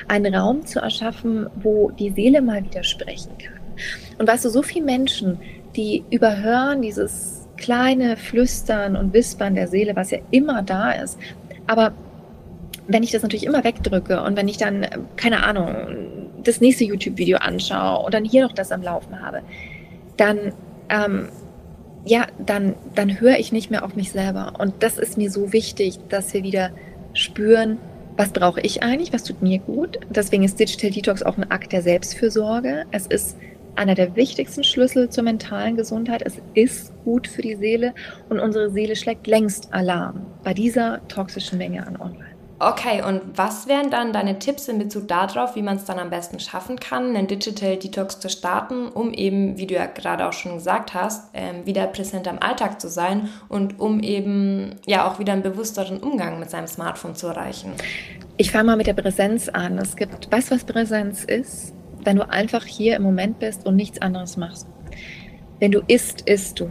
einen 0.09 0.35
Raum 0.35 0.67
zu 0.67 0.81
erschaffen, 0.81 1.49
wo 1.63 1.91
die 1.91 2.11
Seele 2.11 2.43
mal 2.43 2.65
wieder 2.65 2.85
sprechen 2.85 3.33
kann. 3.39 3.59
Und 4.19 4.29
weißt 4.29 4.45
du, 4.45 4.51
so 4.51 4.63
viele 4.63 4.85
Menschen, 4.85 5.39
die 5.77 6.05
überhören 6.11 6.83
dieses 6.83 7.47
kleine 7.57 8.17
Flüstern 8.17 8.97
und 8.97 9.13
Wispern 9.13 9.55
der 9.55 9.69
Seele, 9.69 9.97
was 9.97 10.11
ja 10.11 10.19
immer 10.31 10.63
da 10.63 10.93
ist. 10.93 11.19
Aber 11.67 11.93
wenn 12.87 13.03
ich 13.03 13.11
das 13.11 13.23
natürlich 13.23 13.45
immer 13.45 13.65
wegdrücke 13.65 14.23
und 14.23 14.37
wenn 14.37 14.49
ich 14.49 14.57
dann, 14.57 14.87
keine 15.17 15.45
Ahnung, 15.45 15.67
das 16.43 16.61
nächste 16.61 16.85
YouTube-Video 16.85 17.39
anschaue 17.39 18.05
und 18.05 18.15
dann 18.15 18.25
hier 18.25 18.43
noch 18.43 18.53
das 18.53 18.73
am 18.73 18.83
Laufen 18.83 19.21
habe, 19.21 19.43
dann, 20.19 20.53
ähm, 20.91 21.29
ja, 22.05 22.27
dann, 22.39 22.75
dann 22.95 23.21
höre 23.21 23.39
ich 23.39 23.53
nicht 23.53 23.71
mehr 23.71 23.85
auf 23.85 23.97
mich 23.97 24.11
selber. 24.11 24.55
Und 24.59 24.75
das 24.83 24.99
ist 24.99 25.17
mir 25.17 25.31
so 25.31 25.53
wichtig, 25.53 25.99
dass 26.09 26.35
wir 26.35 26.43
wieder 26.43 26.71
spüren, 27.15 27.79
was 28.17 28.31
brauche 28.31 28.61
ich 28.61 28.83
eigentlich, 28.83 29.13
was 29.13 29.25
tut 29.25 29.43
mir 29.43 29.59
gut. 29.61 29.99
Deswegen 30.11 30.43
ist 30.43 30.59
Digital 30.59 30.91
Detox 30.91 31.23
auch 31.23 31.39
ein 31.39 31.51
Akt 31.51 31.73
der 31.73 31.83
Selbstfürsorge. 31.83 32.85
Es 32.91 33.07
ist 33.07 33.37
einer 33.77 33.95
der 33.95 34.17
wichtigsten 34.17 34.65
Schlüssel 34.65 35.09
zur 35.09 35.23
mentalen 35.23 35.77
Gesundheit. 35.77 36.23
Es 36.23 36.41
ist 36.55 36.93
gut 37.05 37.29
für 37.29 37.43
die 37.43 37.55
Seele 37.55 37.95
und 38.29 38.41
unsere 38.41 38.71
Seele 38.71 38.97
schlägt 38.97 39.29
längst 39.29 39.73
Alarm 39.73 40.27
bei 40.43 40.53
dieser 40.53 41.07
toxischen 41.07 41.59
Menge 41.59 41.87
an 41.87 41.97
Online. 41.97 42.38
Okay, 42.61 43.03
und 43.07 43.23
was 43.37 43.69
wären 43.69 43.91
dann 43.91 44.13
deine 44.13 44.41
Tipps 44.41 44.67
in 44.67 44.79
Bezug 44.79 45.07
darauf, 45.07 45.55
wie 45.55 45.63
man 45.63 45.77
es 45.77 45.85
dann 45.85 46.01
am 46.01 46.11
besten 46.11 46.41
schaffen 46.41 46.81
kann, 46.81 47.15
einen 47.15 47.29
Digital 47.29 47.77
Detox 47.77 48.19
zu 48.19 48.29
starten, 48.29 48.89
um 48.89 49.15
eben, 49.15 49.57
wie 49.59 49.69
du 49.69 49.75
ja 49.75 49.87
gerade 49.87 50.27
auch 50.27 50.33
schon 50.33 50.55
gesagt 50.55 50.93
hast, 50.93 51.31
ähm, 51.35 51.67
wieder 51.67 51.87
präsent 51.87 52.27
am 52.27 52.39
Alltag 52.41 52.81
zu 52.81 52.89
sein 52.89 53.29
und 53.49 53.79
um 53.79 54.01
eben 54.01 54.75
ja 54.87 55.09
auch 55.09 55.21
wieder 55.21 55.35
einen 55.35 55.43
bewussteren 55.43 55.99
Umgang 55.99 56.41
mit 56.41 56.51
seinem 56.51 56.67
Smartphone 56.67 57.15
zu 57.15 57.29
erreichen? 57.29 57.75
Ich 58.39 58.51
fange 58.51 58.65
mal 58.65 58.77
mit 58.77 58.89
der 58.89 58.95
Präsenz 58.95 59.49
an. 59.49 59.79
Es 59.79 59.95
gibt, 59.95 60.31
weißt 60.33 60.51
du, 60.51 60.55
was 60.57 60.65
Präsenz 60.65 61.23
ist? 61.23 61.75
Wenn 62.03 62.17
du 62.17 62.29
einfach 62.29 62.65
hier 62.65 62.97
im 62.97 63.03
Moment 63.05 63.39
bist 63.39 63.67
und 63.67 63.77
nichts 63.77 64.03
anderes 64.03 64.37
machst. 64.37 64.67
Wenn 65.61 65.71
du 65.71 65.81
isst, 65.87 66.23
isst 66.23 66.59
du. 66.59 66.69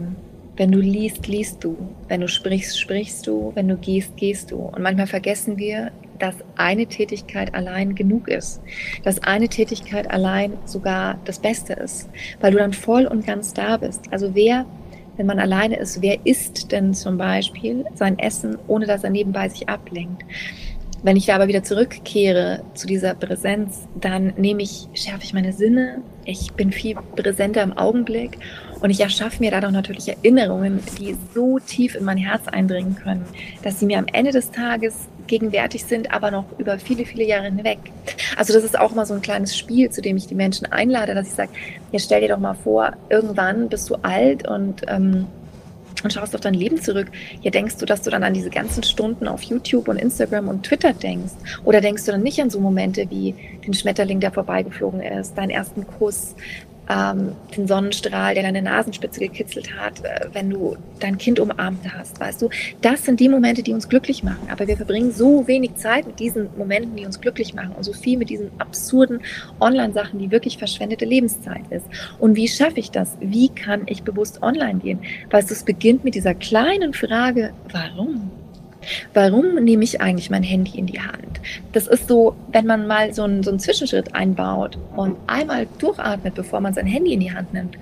Wenn 0.58 0.72
du 0.72 0.80
liest, 0.80 1.28
liest 1.28 1.62
du. 1.62 1.76
Wenn 2.08 2.20
du 2.20 2.26
sprichst, 2.26 2.80
sprichst 2.80 3.28
du. 3.28 3.52
Wenn 3.54 3.68
du 3.68 3.76
gehst, 3.76 4.16
gehst 4.16 4.50
du. 4.50 4.56
Und 4.56 4.82
manchmal 4.82 5.06
vergessen 5.06 5.56
wir, 5.56 5.92
dass 6.18 6.34
eine 6.56 6.86
Tätigkeit 6.86 7.54
allein 7.54 7.94
genug 7.94 8.26
ist. 8.26 8.60
Dass 9.04 9.22
eine 9.22 9.48
Tätigkeit 9.48 10.10
allein 10.10 10.54
sogar 10.64 11.20
das 11.24 11.38
Beste 11.38 11.74
ist. 11.74 12.10
Weil 12.40 12.50
du 12.50 12.58
dann 12.58 12.72
voll 12.72 13.06
und 13.06 13.24
ganz 13.24 13.54
da 13.54 13.76
bist. 13.76 14.02
Also 14.10 14.34
wer, 14.34 14.66
wenn 15.16 15.26
man 15.26 15.38
alleine 15.38 15.76
ist, 15.76 16.02
wer 16.02 16.26
isst 16.26 16.72
denn 16.72 16.92
zum 16.92 17.18
Beispiel 17.18 17.84
sein 17.94 18.18
Essen, 18.18 18.58
ohne 18.66 18.86
dass 18.86 19.04
er 19.04 19.10
nebenbei 19.10 19.48
sich 19.48 19.68
ablenkt? 19.68 20.24
Wenn 21.04 21.16
ich 21.16 21.26
da 21.26 21.36
aber 21.36 21.46
wieder 21.46 21.62
zurückkehre 21.62 22.64
zu 22.74 22.88
dieser 22.88 23.14
Präsenz, 23.14 23.86
dann 24.00 24.32
nehme 24.36 24.64
ich, 24.64 24.88
schärfe 24.94 25.22
ich 25.22 25.32
meine 25.32 25.52
Sinne, 25.52 26.02
ich 26.24 26.52
bin 26.54 26.72
viel 26.72 26.96
präsenter 27.14 27.62
im 27.62 27.78
Augenblick 27.78 28.38
und 28.80 28.90
ich 28.90 29.00
erschaffe 29.00 29.40
mir 29.40 29.50
dadurch 29.50 29.72
natürlich 29.72 30.08
Erinnerungen, 30.08 30.80
die 30.98 31.16
so 31.34 31.58
tief 31.58 31.94
in 31.94 32.04
mein 32.04 32.18
Herz 32.18 32.46
eindringen 32.46 32.96
können, 32.96 33.24
dass 33.62 33.80
sie 33.80 33.86
mir 33.86 33.98
am 33.98 34.06
Ende 34.12 34.30
des 34.30 34.50
Tages 34.50 35.08
gegenwärtig 35.26 35.84
sind, 35.84 36.12
aber 36.12 36.30
noch 36.30 36.46
über 36.58 36.78
viele, 36.78 37.04
viele 37.04 37.24
Jahre 37.24 37.44
hinweg. 37.44 37.78
Also 38.36 38.52
das 38.52 38.64
ist 38.64 38.78
auch 38.78 38.94
mal 38.94 39.06
so 39.06 39.14
ein 39.14 39.22
kleines 39.22 39.56
Spiel, 39.56 39.90
zu 39.90 40.02
dem 40.02 40.16
ich 40.16 40.26
die 40.26 40.34
Menschen 40.34 40.66
einlade, 40.72 41.14
dass 41.14 41.28
ich 41.28 41.34
sage, 41.34 41.50
ja, 41.92 41.98
stell 41.98 42.22
dir 42.22 42.28
doch 42.28 42.38
mal 42.38 42.54
vor, 42.54 42.92
irgendwann 43.10 43.68
bist 43.68 43.90
du 43.90 43.96
alt 43.96 44.48
und, 44.48 44.82
ähm, 44.88 45.26
und 46.02 46.12
schaust 46.12 46.34
auf 46.34 46.40
dein 46.40 46.54
Leben 46.54 46.80
zurück. 46.80 47.08
Ja, 47.42 47.50
denkst 47.50 47.76
du, 47.76 47.86
dass 47.86 48.02
du 48.02 48.10
dann 48.10 48.22
an 48.22 48.32
diese 48.32 48.50
ganzen 48.50 48.82
Stunden 48.82 49.28
auf 49.28 49.42
YouTube 49.42 49.88
und 49.88 49.96
Instagram 49.96 50.48
und 50.48 50.64
Twitter 50.64 50.92
denkst? 50.92 51.34
Oder 51.64 51.80
denkst 51.80 52.04
du 52.04 52.12
dann 52.12 52.22
nicht 52.22 52.40
an 52.40 52.50
so 52.50 52.60
Momente 52.60 53.08
wie 53.10 53.34
den 53.66 53.74
Schmetterling, 53.74 54.20
der 54.20 54.30
vorbeigeflogen 54.30 55.00
ist, 55.02 55.36
deinen 55.36 55.50
ersten 55.50 55.86
Kuss, 55.86 56.36
ähm, 56.88 57.32
den 57.56 57.66
Sonnenstrahl, 57.66 58.34
der 58.34 58.42
deine 58.42 58.62
Nasenspitze 58.62 59.20
gekitzelt 59.20 59.76
hat, 59.76 60.04
äh, 60.04 60.28
wenn 60.32 60.50
du 60.50 60.76
dein 61.00 61.18
Kind 61.18 61.38
umarmt 61.38 61.80
hast, 61.92 62.18
weißt 62.18 62.42
du, 62.42 62.48
das 62.80 63.04
sind 63.04 63.20
die 63.20 63.28
Momente, 63.28 63.62
die 63.62 63.72
uns 63.72 63.88
glücklich 63.88 64.22
machen. 64.22 64.48
Aber 64.50 64.66
wir 64.66 64.76
verbringen 64.76 65.12
so 65.12 65.46
wenig 65.46 65.76
Zeit 65.76 66.06
mit 66.06 66.18
diesen 66.18 66.48
Momenten, 66.56 66.96
die 66.96 67.04
uns 67.04 67.20
glücklich 67.20 67.54
machen 67.54 67.72
und 67.76 67.84
so 67.84 67.92
viel 67.92 68.18
mit 68.18 68.30
diesen 68.30 68.50
absurden 68.58 69.20
Online-Sachen, 69.60 70.18
die 70.18 70.30
wirklich 70.30 70.58
verschwendete 70.58 71.04
Lebenszeit 71.04 71.64
ist. 71.70 71.86
Und 72.18 72.36
wie 72.36 72.48
schaffe 72.48 72.80
ich 72.80 72.90
das? 72.90 73.16
Wie 73.20 73.48
kann 73.48 73.82
ich 73.86 74.02
bewusst 74.02 74.42
online 74.42 74.78
gehen? 74.78 75.00
Weißt 75.30 75.50
du, 75.50 75.54
es 75.54 75.64
beginnt 75.64 76.04
mit 76.04 76.14
dieser 76.14 76.34
kleinen 76.34 76.94
Frage, 76.94 77.52
warum? 77.70 78.30
Warum 79.14 79.54
nehme 79.56 79.84
ich 79.84 80.00
eigentlich 80.00 80.30
mein 80.30 80.42
Handy 80.42 80.78
in 80.78 80.86
die 80.86 81.00
Hand? 81.00 81.40
Das 81.72 81.86
ist 81.86 82.08
so, 82.08 82.36
wenn 82.52 82.66
man 82.66 82.86
mal 82.86 83.12
so 83.12 83.22
einen, 83.22 83.42
so 83.42 83.50
einen 83.50 83.58
Zwischenschritt 83.58 84.14
einbaut 84.14 84.78
und 84.96 85.16
einmal 85.26 85.66
durchatmet, 85.78 86.34
bevor 86.34 86.60
man 86.60 86.74
sein 86.74 86.86
Handy 86.86 87.12
in 87.12 87.20
die 87.20 87.32
Hand 87.32 87.52
nimmt 87.52 87.76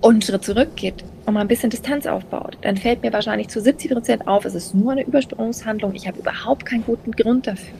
und 0.00 0.12
einen 0.12 0.22
Schritt 0.22 0.44
zurückgeht 0.44 1.04
und 1.26 1.34
mal 1.34 1.40
ein 1.40 1.48
bisschen 1.48 1.70
Distanz 1.70 2.06
aufbaut, 2.06 2.58
dann 2.62 2.76
fällt 2.76 3.02
mir 3.02 3.12
wahrscheinlich 3.12 3.48
zu 3.48 3.60
70 3.60 3.90
Prozent 3.90 4.28
auf, 4.28 4.44
es 4.44 4.54
ist 4.54 4.74
nur 4.74 4.92
eine 4.92 5.04
Übersprungshandlung. 5.04 5.94
Ich 5.94 6.06
habe 6.06 6.18
überhaupt 6.18 6.66
keinen 6.66 6.84
guten 6.84 7.12
Grund 7.12 7.46
dafür. 7.46 7.74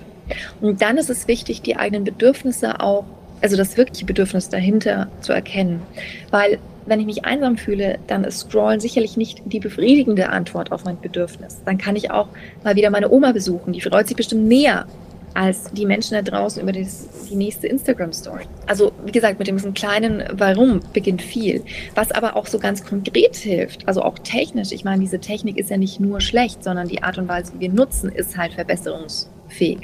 Und 0.61 0.81
dann 0.81 0.96
ist 0.96 1.11
es 1.11 1.29
wichtig, 1.29 1.62
die 1.62 1.77
eigenen 1.77 2.05
Bedürfnisse 2.05 2.81
auch, 2.81 3.05
also 3.42 3.57
das 3.57 3.77
wirkliche 3.77 4.07
Bedürfnis 4.07 4.48
dahinter 4.48 5.09
zu 5.20 5.33
erkennen. 5.33 5.83
Weil 6.31 6.59
wenn 6.87 7.01
ich 7.01 7.07
mich 7.07 7.25
einsam 7.25 7.57
fühle, 7.57 7.99
dann 8.07 8.25
ist 8.25 8.40
Scrollen 8.40 8.81
sicherlich 8.81 9.16
nicht 9.16 9.42
die 9.44 9.61
befriedigende 9.61 10.29
Antwort 10.29 10.73
auf 10.73 10.85
mein 10.85 11.01
Bedürfnis. 11.01 11.61
Dann 11.64 11.79
kann 11.79 11.97
ich 11.97 12.11
auch 12.11 12.29
mal 12.62 12.77
wieder 12.77 12.90
meine 12.90 13.11
Oma 13.11 13.33
besuchen. 13.33 13.73
Die 13.73 13.81
freut 13.81 14.07
sich 14.09 14.16
bestimmt 14.16 14.47
mehr 14.47 14.87
als 15.35 15.64
die 15.73 15.85
Menschen 15.85 16.14
da 16.14 16.23
draußen 16.23 16.62
über 16.62 16.73
das, 16.73 17.09
die 17.29 17.35
nächste 17.35 17.66
Instagram-Story. 17.66 18.44
Also 18.66 18.92
wie 19.05 19.12
gesagt, 19.12 19.38
mit 19.38 19.49
dem 19.49 19.75
kleinen 19.75 20.23
Warum 20.33 20.81
beginnt 20.92 21.23
viel. 21.23 21.62
Was 21.94 22.12
aber 22.12 22.37
auch 22.37 22.47
so 22.47 22.59
ganz 22.59 22.85
konkret 22.85 23.35
hilft, 23.35 23.87
also 23.88 24.03
auch 24.03 24.18
technisch. 24.20 24.70
Ich 24.70 24.85
meine, 24.85 25.01
diese 25.01 25.18
Technik 25.18 25.59
ist 25.59 25.70
ja 25.70 25.77
nicht 25.77 25.99
nur 25.99 26.20
schlecht, 26.20 26.62
sondern 26.62 26.88
die 26.88 27.03
Art 27.03 27.18
und 27.18 27.29
Weise, 27.29 27.53
wie 27.55 27.61
wir 27.61 27.73
nutzen, 27.73 28.11
ist 28.11 28.37
halt 28.37 28.55
verbesserungsfähig. 28.55 29.81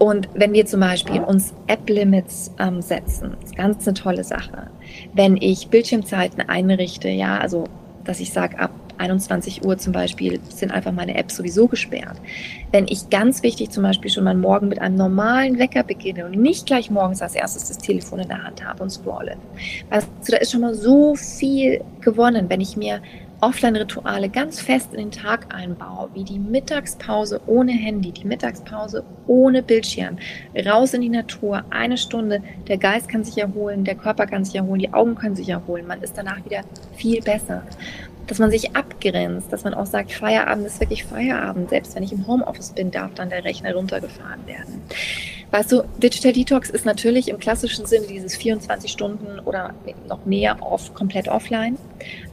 Und 0.00 0.30
wenn 0.32 0.54
wir 0.54 0.64
zum 0.64 0.80
Beispiel 0.80 1.20
uns 1.20 1.52
App-Limits 1.66 2.52
ähm, 2.58 2.80
setzen, 2.80 3.36
ist 3.44 3.54
ganz 3.54 3.86
eine 3.86 3.92
tolle 3.92 4.24
Sache. 4.24 4.68
Wenn 5.12 5.36
ich 5.36 5.68
Bildschirmzeiten 5.68 6.40
einrichte, 6.48 7.10
ja, 7.10 7.36
also 7.36 7.64
dass 8.04 8.18
ich 8.18 8.32
sage, 8.32 8.58
ab 8.58 8.70
21 8.96 9.62
Uhr 9.62 9.76
zum 9.76 9.92
Beispiel 9.92 10.40
sind 10.48 10.72
einfach 10.72 10.92
meine 10.92 11.16
Apps 11.16 11.36
sowieso 11.36 11.68
gesperrt. 11.68 12.16
Wenn 12.72 12.88
ich 12.88 13.10
ganz 13.10 13.42
wichtig 13.42 13.70
zum 13.72 13.82
Beispiel 13.82 14.10
schon 14.10 14.24
mal 14.24 14.34
morgen 14.34 14.68
mit 14.68 14.80
einem 14.80 14.96
normalen 14.96 15.58
Wecker 15.58 15.82
beginne 15.82 16.24
und 16.24 16.32
nicht 16.36 16.64
gleich 16.64 16.90
morgens 16.90 17.20
als 17.20 17.34
erstes 17.34 17.68
das 17.68 17.76
Telefon 17.76 18.20
in 18.20 18.28
der 18.28 18.42
Hand 18.42 18.64
habe 18.64 18.82
und 18.82 18.88
scrolle, 18.88 19.36
also 19.90 20.06
da 20.28 20.38
ist 20.38 20.52
schon 20.52 20.62
mal 20.62 20.74
so 20.74 21.14
viel 21.14 21.82
gewonnen, 22.00 22.46
wenn 22.48 22.62
ich 22.62 22.78
mir 22.78 23.02
Offline-Rituale 23.40 24.28
ganz 24.28 24.60
fest 24.60 24.92
in 24.92 24.98
den 24.98 25.10
Tag 25.10 25.54
einbaue, 25.54 26.10
wie 26.14 26.24
die 26.24 26.38
Mittagspause 26.38 27.40
ohne 27.46 27.72
Handy, 27.72 28.12
die 28.12 28.26
Mittagspause 28.26 29.04
ohne 29.26 29.62
Bildschirm, 29.62 30.18
raus 30.66 30.94
in 30.94 31.00
die 31.00 31.08
Natur, 31.08 31.64
eine 31.70 31.96
Stunde, 31.96 32.42
der 32.68 32.76
Geist 32.76 33.08
kann 33.08 33.24
sich 33.24 33.38
erholen, 33.38 33.84
der 33.84 33.94
Körper 33.94 34.26
kann 34.26 34.44
sich 34.44 34.54
erholen, 34.54 34.80
die 34.80 34.92
Augen 34.92 35.14
können 35.14 35.36
sich 35.36 35.48
erholen, 35.48 35.86
man 35.86 36.02
ist 36.02 36.16
danach 36.16 36.44
wieder 36.44 36.62
viel 36.96 37.22
besser 37.22 37.62
dass 38.30 38.38
man 38.38 38.52
sich 38.52 38.76
abgrenzt, 38.76 39.52
dass 39.52 39.64
man 39.64 39.74
auch 39.74 39.86
sagt, 39.86 40.12
Feierabend 40.12 40.64
ist 40.64 40.78
wirklich 40.78 41.02
Feierabend. 41.02 41.68
Selbst 41.68 41.96
wenn 41.96 42.04
ich 42.04 42.12
im 42.12 42.28
Homeoffice 42.28 42.70
bin, 42.70 42.92
darf 42.92 43.12
dann 43.14 43.28
der 43.28 43.44
Rechner 43.44 43.74
runtergefahren 43.74 44.46
werden. 44.46 44.82
Weißt 45.50 45.72
du, 45.72 45.82
Digital 45.98 46.32
Detox 46.32 46.70
ist 46.70 46.86
natürlich 46.86 47.28
im 47.28 47.38
klassischen 47.38 47.84
Sinne 47.84 48.06
dieses 48.06 48.36
24 48.36 48.90
Stunden 48.90 49.40
oder 49.40 49.74
noch 50.08 50.24
mehr 50.24 50.56
off, 50.60 50.94
komplett 50.94 51.28
offline. 51.28 51.76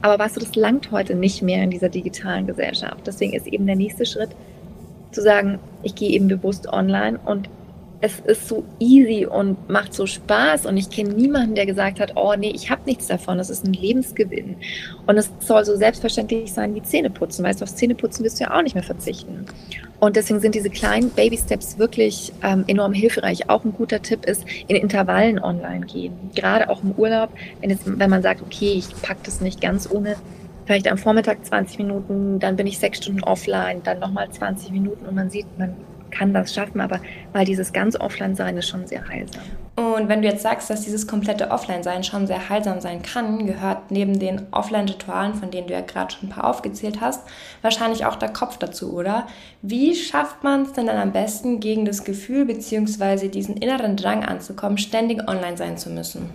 Aber 0.02 0.18
weißt 0.22 0.36
du, 0.36 0.40
das 0.40 0.54
langt 0.54 0.92
heute 0.92 1.16
nicht 1.16 1.42
mehr 1.42 1.64
in 1.64 1.70
dieser 1.70 1.88
digitalen 1.88 2.46
Gesellschaft. 2.46 3.06
Deswegen 3.06 3.32
ist 3.32 3.46
eben 3.48 3.66
der 3.66 3.76
nächste 3.76 4.06
Schritt 4.06 4.30
zu 5.10 5.20
sagen, 5.20 5.58
ich 5.82 5.94
gehe 5.94 6.10
eben 6.10 6.28
bewusst 6.28 6.68
online 6.68 7.18
und 7.24 7.48
es 8.00 8.20
ist 8.20 8.46
so 8.46 8.64
easy 8.78 9.26
und 9.26 9.68
macht 9.68 9.92
so 9.92 10.06
Spaß 10.06 10.66
und 10.66 10.76
ich 10.76 10.88
kenne 10.88 11.10
niemanden, 11.10 11.56
der 11.56 11.66
gesagt 11.66 11.98
hat, 11.98 12.12
oh 12.14 12.34
nee, 12.38 12.52
ich 12.54 12.70
habe 12.70 12.82
nichts 12.84 13.08
davon, 13.08 13.38
das 13.38 13.50
ist 13.50 13.64
ein 13.64 13.72
Lebensgewinn. 13.72 14.56
Und 15.06 15.16
es 15.18 15.30
soll 15.40 15.64
so 15.64 15.74
selbstverständlich 15.74 16.52
sein 16.52 16.74
wie 16.76 16.82
Zähneputzen, 16.82 17.44
weißt 17.44 17.60
du, 17.60 17.64
aufs 17.64 17.74
Zähneputzen 17.74 18.24
wirst 18.24 18.38
du 18.38 18.44
ja 18.44 18.56
auch 18.56 18.62
nicht 18.62 18.74
mehr 18.74 18.84
verzichten. 18.84 19.46
Und 19.98 20.14
deswegen 20.14 20.38
sind 20.38 20.54
diese 20.54 20.70
kleinen 20.70 21.10
Baby-Steps 21.10 21.78
wirklich 21.78 22.32
ähm, 22.44 22.62
enorm 22.68 22.92
hilfreich. 22.92 23.50
Auch 23.50 23.64
ein 23.64 23.72
guter 23.72 24.00
Tipp 24.00 24.26
ist, 24.26 24.44
in 24.68 24.76
Intervallen 24.76 25.40
online 25.40 25.86
gehen. 25.86 26.12
Gerade 26.36 26.70
auch 26.70 26.84
im 26.84 26.92
Urlaub, 26.92 27.30
wenn, 27.60 27.70
jetzt, 27.70 27.82
wenn 27.84 28.10
man 28.10 28.22
sagt, 28.22 28.42
okay, 28.42 28.74
ich 28.74 28.90
packe 29.02 29.20
das 29.24 29.40
nicht 29.40 29.60
ganz 29.60 29.90
ohne 29.90 30.14
vielleicht 30.66 30.86
am 30.86 30.98
Vormittag 30.98 31.44
20 31.44 31.78
Minuten, 31.78 32.38
dann 32.38 32.54
bin 32.54 32.66
ich 32.66 32.78
sechs 32.78 32.98
Stunden 32.98 33.24
offline, 33.24 33.82
dann 33.82 33.98
nochmal 33.98 34.30
20 34.30 34.70
Minuten 34.70 35.06
und 35.06 35.14
man 35.14 35.30
sieht, 35.30 35.46
man 35.58 35.74
kann 36.10 36.32
das 36.32 36.54
schaffen, 36.54 36.80
aber 36.80 37.00
weil 37.32 37.44
dieses 37.44 37.72
ganz 37.72 37.98
Offline-Sein 37.98 38.56
ist 38.56 38.68
schon 38.68 38.86
sehr 38.86 39.06
heilsam. 39.08 39.42
Und 39.76 40.08
wenn 40.08 40.22
du 40.22 40.28
jetzt 40.28 40.42
sagst, 40.42 40.70
dass 40.70 40.82
dieses 40.82 41.06
komplette 41.06 41.50
Offline-Sein 41.50 42.02
schon 42.02 42.26
sehr 42.26 42.48
heilsam 42.48 42.80
sein 42.80 43.02
kann, 43.02 43.46
gehört 43.46 43.90
neben 43.90 44.18
den 44.18 44.46
Offline-Ritualen, 44.50 45.34
von 45.34 45.50
denen 45.50 45.68
du 45.68 45.72
ja 45.72 45.82
gerade 45.82 46.12
schon 46.12 46.28
ein 46.28 46.32
paar 46.32 46.44
aufgezählt 46.44 47.00
hast, 47.00 47.22
wahrscheinlich 47.62 48.04
auch 48.04 48.16
der 48.16 48.30
Kopf 48.30 48.58
dazu, 48.58 48.92
oder? 48.92 49.26
Wie 49.62 49.94
schafft 49.94 50.42
man 50.42 50.62
es 50.62 50.72
denn 50.72 50.86
dann 50.86 50.98
am 50.98 51.12
besten, 51.12 51.60
gegen 51.60 51.84
das 51.84 52.04
Gefühl 52.04 52.44
bzw. 52.46 53.28
diesen 53.28 53.56
inneren 53.56 53.96
Drang 53.96 54.24
anzukommen, 54.24 54.78
ständig 54.78 55.28
online 55.28 55.56
sein 55.56 55.78
zu 55.78 55.90
müssen? 55.90 56.30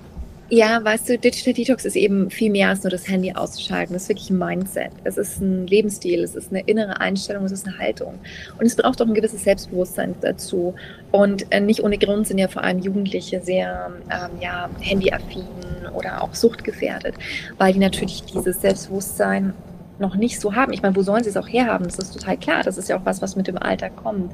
Ja, 0.49 0.83
weißt 0.83 1.09
du, 1.09 1.17
Digital 1.17 1.53
Detox 1.53 1.85
ist 1.85 1.95
eben 1.95 2.29
viel 2.29 2.51
mehr 2.51 2.69
als 2.69 2.83
nur 2.83 2.91
das 2.91 3.07
Handy 3.07 3.31
auszuschalten. 3.33 3.95
Es 3.95 4.03
ist 4.03 4.09
wirklich 4.09 4.29
ein 4.29 4.37
Mindset. 4.37 4.91
Es 5.03 5.17
ist 5.17 5.41
ein 5.41 5.65
Lebensstil. 5.67 6.23
Es 6.23 6.35
ist 6.35 6.51
eine 6.51 6.61
innere 6.61 6.99
Einstellung. 6.99 7.45
Es 7.45 7.51
ist 7.51 7.65
eine 7.65 7.77
Haltung. 7.77 8.19
Und 8.59 8.65
es 8.65 8.75
braucht 8.75 9.01
auch 9.01 9.07
ein 9.07 9.13
gewisses 9.13 9.43
Selbstbewusstsein 9.43 10.15
dazu. 10.21 10.75
Und 11.11 11.51
äh, 11.51 11.59
nicht 11.59 11.83
ohne 11.83 11.97
Grund 11.97 12.27
sind 12.27 12.37
ja 12.37 12.47
vor 12.47 12.63
allem 12.63 12.79
Jugendliche 12.79 13.41
sehr 13.41 13.91
ähm, 14.11 14.41
ja, 14.41 14.69
handyaffin 14.81 15.47
oder 15.95 16.21
auch 16.21 16.35
suchtgefährdet, 16.35 17.15
weil 17.57 17.73
die 17.73 17.79
natürlich 17.79 18.23
dieses 18.23 18.61
Selbstbewusstsein 18.61 19.53
noch 19.99 20.15
nicht 20.15 20.39
so 20.39 20.55
haben. 20.55 20.73
Ich 20.73 20.81
meine, 20.81 20.95
wo 20.95 21.01
sollen 21.01 21.23
sie 21.23 21.29
es 21.29 21.37
auch 21.37 21.47
herhaben? 21.47 21.85
Das 21.85 21.99
ist 21.99 22.13
total 22.13 22.37
klar. 22.37 22.63
Das 22.63 22.77
ist 22.77 22.89
ja 22.89 22.97
auch 22.97 23.05
was, 23.05 23.21
was 23.21 23.35
mit 23.35 23.47
dem 23.47 23.57
Alter 23.57 23.89
kommt, 23.89 24.33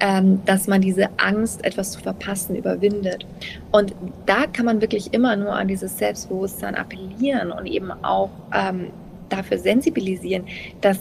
ähm, 0.00 0.42
dass 0.44 0.66
man 0.66 0.80
diese 0.80 1.08
Angst, 1.18 1.64
etwas 1.64 1.92
zu 1.92 2.00
verpassen, 2.00 2.56
überwindet. 2.56 3.26
Und 3.72 3.94
da 4.26 4.46
kann 4.46 4.66
man 4.66 4.80
wirklich 4.80 5.14
immer 5.14 5.36
nur 5.36 5.52
an 5.52 5.68
dieses 5.68 5.98
Selbstbewusstsein 5.98 6.74
appellieren 6.74 7.52
und 7.52 7.66
eben 7.66 7.90
auch 7.90 8.30
ähm, 8.52 8.90
dafür 9.28 9.58
sensibilisieren, 9.58 10.44
dass 10.80 10.98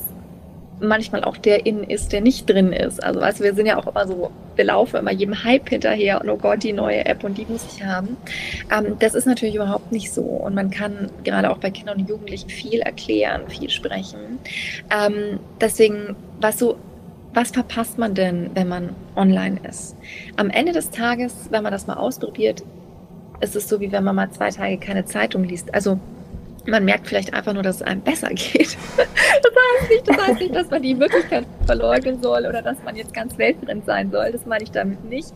manchmal 0.79 1.23
auch 1.23 1.37
der 1.37 1.65
in 1.65 1.83
ist, 1.83 2.11
der 2.11 2.21
nicht 2.21 2.49
drin 2.49 2.71
ist. 2.73 3.03
Also 3.03 3.21
weißt 3.21 3.39
du, 3.39 3.43
wir 3.43 3.53
sind 3.53 3.65
ja 3.65 3.77
auch 3.77 3.87
immer 3.87 4.07
so, 4.07 4.31
wir 4.55 4.65
laufen 4.65 4.97
immer 4.97 5.11
jedem 5.11 5.43
Hype 5.43 5.69
hinterher 5.69 6.21
und 6.21 6.29
oh 6.29 6.37
Gott, 6.37 6.63
die 6.63 6.73
neue 6.73 7.05
App 7.05 7.23
und 7.23 7.37
die 7.37 7.45
muss 7.47 7.65
ich 7.73 7.83
haben. 7.83 8.17
Ähm, 8.71 8.97
das 8.99 9.15
ist 9.15 9.25
natürlich 9.25 9.55
überhaupt 9.55 9.91
nicht 9.91 10.11
so. 10.11 10.21
Und 10.21 10.55
man 10.55 10.69
kann 10.69 11.09
gerade 11.23 11.49
auch 11.49 11.57
bei 11.57 11.71
Kindern 11.71 11.99
und 11.99 12.09
Jugendlichen 12.09 12.49
viel 12.49 12.79
erklären, 12.81 13.43
viel 13.47 13.69
sprechen. 13.69 14.39
Ähm, 14.91 15.39
deswegen, 15.59 16.15
was 16.39 16.59
so 16.59 16.77
was 17.35 17.51
verpasst 17.51 17.97
man 17.97 18.15
denn, 18.15 18.51
wenn 18.53 18.69
man 18.69 18.95
online 19.17 19.59
ist? 19.67 19.97
Am 20.37 20.49
Ende 20.49 20.71
des 20.71 20.89
Tages, 20.89 21.49
wenn 21.51 21.63
man 21.63 21.73
das 21.73 21.85
mal 21.85 21.95
ausprobiert, 21.95 22.63
ist 23.41 23.57
es 23.57 23.67
so, 23.67 23.81
wie 23.81 23.91
wenn 23.91 24.05
man 24.05 24.15
mal 24.15 24.31
zwei 24.31 24.49
Tage 24.49 24.77
keine 24.77 25.03
Zeitung 25.03 25.43
liest. 25.43 25.73
Also 25.73 25.99
man 26.67 26.85
merkt 26.85 27.07
vielleicht 27.07 27.33
einfach 27.33 27.53
nur, 27.53 27.63
dass 27.63 27.77
es 27.77 27.81
einem 27.81 28.01
besser 28.01 28.29
geht. 28.29 28.77
Das 28.97 29.51
heißt 29.81 29.91
nicht, 29.91 30.07
das 30.07 30.17
heißt 30.17 30.39
nicht, 30.39 30.55
dass 30.55 30.69
man 30.69 30.81
die 30.81 30.95
Möglichkeit 30.95 31.45
verleugnen 31.65 32.21
soll 32.21 32.45
oder 32.45 32.61
dass 32.61 32.77
man 32.83 32.95
jetzt 32.95 33.13
ganz 33.13 33.37
weltfremd 33.37 33.85
sein 33.85 34.11
soll. 34.11 34.31
Das 34.31 34.45
meine 34.45 34.63
ich 34.63 34.71
damit 34.71 35.03
nicht. 35.05 35.33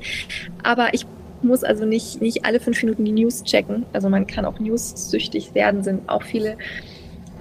Aber 0.63 0.93
ich 0.93 1.05
muss 1.41 1.63
also 1.63 1.85
nicht, 1.85 2.21
nicht 2.21 2.45
alle 2.45 2.59
fünf 2.59 2.81
Minuten 2.81 3.05
die 3.05 3.11
News 3.11 3.43
checken. 3.43 3.85
Also 3.93 4.09
man 4.09 4.27
kann 4.27 4.45
auch 4.45 4.59
News-süchtig 4.59 5.53
werden, 5.53 5.83
sind 5.83 6.07
auch 6.09 6.23
viele. 6.23 6.57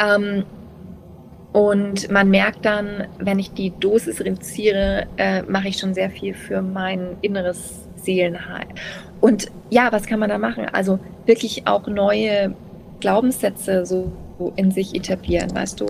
Ähm, 0.01 0.45
und 1.53 2.11
man 2.11 2.31
merkt 2.31 2.65
dann, 2.65 3.09
wenn 3.19 3.39
ich 3.39 3.53
die 3.53 3.71
Dosis 3.71 4.21
reduziere, 4.21 5.07
äh, 5.17 5.43
mache 5.43 5.69
ich 5.69 5.79
schon 5.79 5.95
sehr 5.95 6.11
viel 6.11 6.35
für 6.35 6.63
mein 6.63 7.17
inneres 7.23 7.89
Seelenheil. 7.97 8.67
Und 9.21 9.51
ja, 9.71 9.91
was 9.91 10.07
kann 10.07 10.21
man 10.21 10.29
da 10.29 10.39
machen? 10.39 10.67
Also 10.73 10.99
wirklich 11.27 11.67
auch 11.67 11.87
neue 11.87 12.55
Glaubenssätze 13.01 13.87
so 13.87 14.11
in 14.57 14.71
sich 14.71 14.95
etablieren, 14.95 15.55
weißt 15.55 15.81
du? 15.81 15.87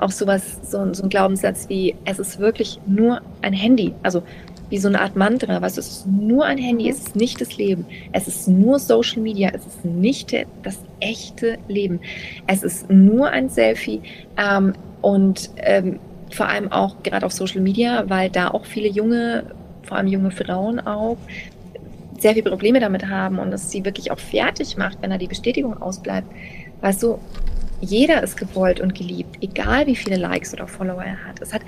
Auch 0.00 0.10
sowas, 0.10 0.60
so, 0.62 0.92
so 0.92 1.04
ein 1.04 1.08
Glaubenssatz 1.08 1.68
wie, 1.68 1.94
es 2.04 2.18
ist 2.18 2.38
wirklich 2.38 2.80
nur 2.86 3.20
ein 3.42 3.52
Handy. 3.52 3.94
Also 4.02 4.22
wie 4.70 4.78
so 4.78 4.88
eine 4.88 5.00
Art 5.00 5.16
Mantra, 5.16 5.60
weißt 5.60 5.76
du, 5.76 5.80
es 5.80 5.88
ist 5.88 6.06
nur 6.06 6.46
ein 6.46 6.56
Handy, 6.58 6.88
es 6.88 6.98
ist 6.98 7.16
nicht 7.16 7.40
das 7.40 7.58
Leben. 7.58 7.84
Es 8.12 8.26
ist 8.26 8.48
nur 8.48 8.78
Social 8.78 9.20
Media, 9.20 9.50
es 9.54 9.66
ist 9.66 9.84
nicht 9.84 10.34
das 10.62 10.78
echte 11.00 11.58
Leben. 11.68 12.00
Es 12.46 12.62
ist 12.62 12.88
nur 12.90 13.28
ein 13.28 13.50
Selfie 13.50 14.00
ähm, 14.38 14.72
und 15.02 15.50
ähm, 15.56 16.00
vor 16.30 16.48
allem 16.48 16.72
auch 16.72 17.02
gerade 17.02 17.26
auf 17.26 17.32
Social 17.32 17.60
Media, 17.60 18.04
weil 18.08 18.30
da 18.30 18.48
auch 18.48 18.64
viele 18.64 18.88
junge, 18.88 19.44
vor 19.82 19.98
allem 19.98 20.06
junge 20.06 20.30
Frauen 20.30 20.80
auch, 20.80 21.18
sehr 22.22 22.34
viele 22.34 22.48
Probleme 22.48 22.80
damit 22.80 23.08
haben 23.08 23.38
und 23.38 23.52
es 23.52 23.70
sie 23.70 23.84
wirklich 23.84 24.10
auch 24.10 24.18
fertig 24.18 24.76
macht, 24.76 24.98
wenn 25.02 25.10
da 25.10 25.18
die 25.18 25.26
Bestätigung 25.26 25.80
ausbleibt. 25.82 26.28
Weißt 26.80 27.02
du, 27.02 27.18
jeder 27.80 28.22
ist 28.22 28.36
gewollt 28.36 28.80
und 28.80 28.94
geliebt, 28.94 29.36
egal 29.40 29.86
wie 29.86 29.96
viele 29.96 30.16
Likes 30.16 30.54
oder 30.54 30.68
Follower 30.68 31.02
er 31.02 31.24
hat. 31.26 31.40
Es 31.40 31.52
hat 31.52 31.62